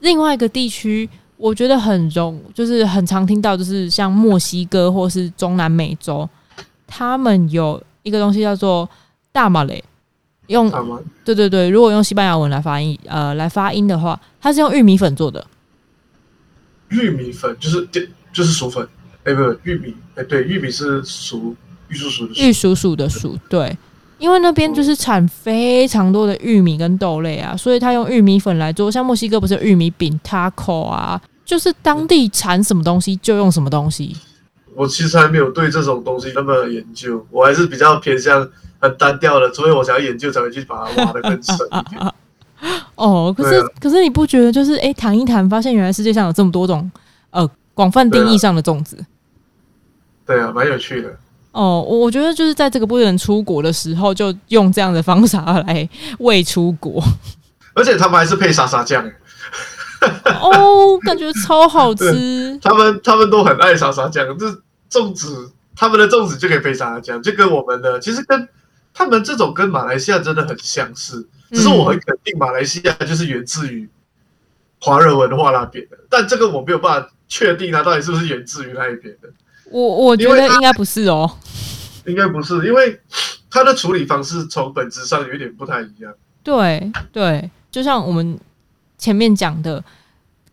[0.00, 1.08] 另外一个地区，
[1.38, 6.28] 我觉得很容，就是很常听到，就是像墨西哥或是中南美洲，
[6.88, 8.88] 他们有一个东西叫做
[9.30, 9.84] 大马雷，
[10.48, 10.68] 用
[11.24, 15.46] 对对对，如果用西班牙文来发音，呃，来发音的话，它是用玉米粉做的。
[16.88, 17.86] 玉米粉就是
[18.32, 18.88] 就是薯粉。
[19.24, 21.54] 哎，不，玉米，哎，对，玉米是薯
[21.88, 23.76] 玉蜀黍的玉蜀黍的黍，对，
[24.16, 28.90] 因为那边就是产非常多的玉米跟豆类啊，所以他用玉米粉来做。
[28.90, 34.16] 像墨西哥不是有玉米饼 taco 啊，就是当地产什么东西就用什么东西。
[34.78, 38.48] 我其实还没有对这种东西那么研究，我还是比较偏向
[38.78, 42.12] 很单调的，所以我想要研究才会去把它挖得更深一点。
[42.94, 46.90] 哦，可是、啊、可是你不觉得就是哎，谈一谈，发现原来世界上有这么多种
[47.30, 47.48] 呃。
[47.74, 48.98] 广泛定义上的粽子，
[50.26, 51.08] 对啊，蛮有趣的。
[51.52, 57.00] 哦，我觉得就是在这个不能出国的时候，就用这样的方法来未出国。
[57.74, 59.08] 而且他们还是配沙沙酱，
[60.42, 62.58] 哦，感觉超好吃。
[62.60, 64.60] 他们他们都很爱沙沙酱，就是
[64.90, 68.48] 粽子，他们的粽子就可以配沙沙酱，就跟我们的其实跟
[68.92, 71.28] 他们这种跟马来西亚真的很相似。
[71.50, 73.88] 只是我很肯定，马来西亚就是源自于
[74.80, 79.28] 华人文化那边的，但这个我没有办法确定它到底是不是源自于那一边的。
[79.70, 81.30] 我我觉得应该不是哦，
[82.06, 83.00] 应该不是，因为
[83.50, 86.12] 它的处理方式从本质上有点不太一样。
[86.42, 88.38] 对对，就像我们
[88.98, 89.82] 前面讲的，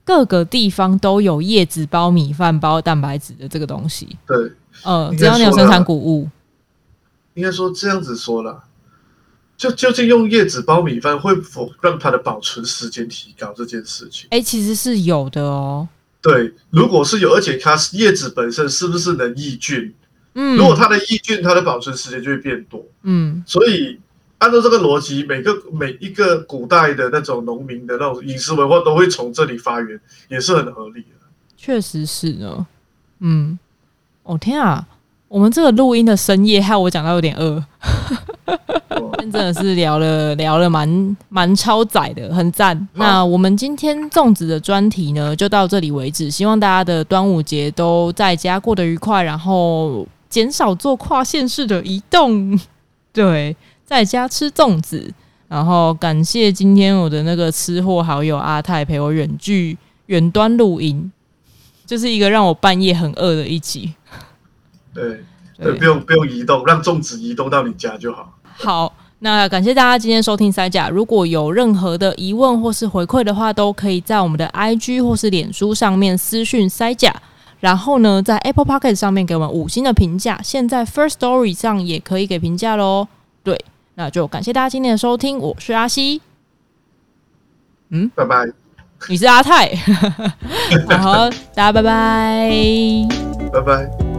[0.06, 4.16] 各个地方都有叶子包米饭包蛋白质的这个东西。
[4.26, 4.51] 对，
[4.84, 6.30] 呃，只要你有生产谷物，
[7.34, 8.64] 应该说这样子说了。
[9.58, 14.28] 就究竟用叶子包米饭会否让它的保存时间提高这件事情？
[14.30, 15.88] 哎、欸，其实是有的哦。
[16.22, 19.93] 对，如果是有，而且它叶子本身是不是能抑菌？
[20.34, 22.86] 嗯，如果它的抑菌，它的保存时间就会变多。
[23.03, 23.97] 嗯，所以
[24.39, 31.07] 按照这个逻辑，每个每一个古代的那种农民的那种饮食文化都会从这里发源，也是很合理的。
[31.57, 32.65] 确实是呢。
[33.19, 33.57] 嗯，
[34.23, 34.86] 哦天啊，
[35.27, 37.63] 我们这个录音的深夜害我讲到有点饿。
[39.17, 42.88] 真的是聊了聊了蛮蛮超载的，很赞。
[42.93, 46.29] 那我们今天粽子的专题呢，就到这里为止。
[46.29, 52.57] 希望大家的端午节都在家过得愉快，然后减少做跨县市的移动。
[53.11, 53.55] 对，
[53.86, 55.13] 在家吃粽子。
[55.47, 59.77] 然后感谢今天我的那个吃货好友阿泰陪我远距
[60.07, 61.11] 远端录音，
[61.86, 63.93] 就是一个让我半夜很饿的一集。
[64.93, 65.23] 对。
[65.57, 68.38] 对，不用不用移动，让粽子移动到你家就好。
[68.57, 70.89] 好，那感谢大家今天收听塞甲。
[70.89, 77.15] 如果有任何的疑问或是回馈的话，都可以在我们的 IG 或是脸书上面私讯塞甲。
[77.61, 80.38] 然后呢，在 Apple Podcast 上面给我们五星的评价。
[80.43, 83.07] 现在 First Story 上也可以给评价喽。
[83.41, 83.57] 对，
[83.96, 85.39] 那就感谢大家今天的收听。
[85.39, 86.22] 我是阿西。
[87.89, 88.46] 嗯，拜拜。
[89.10, 89.76] 你是阿泰。
[91.00, 92.52] 好，大家拜拜。
[93.52, 94.14] 拜拜。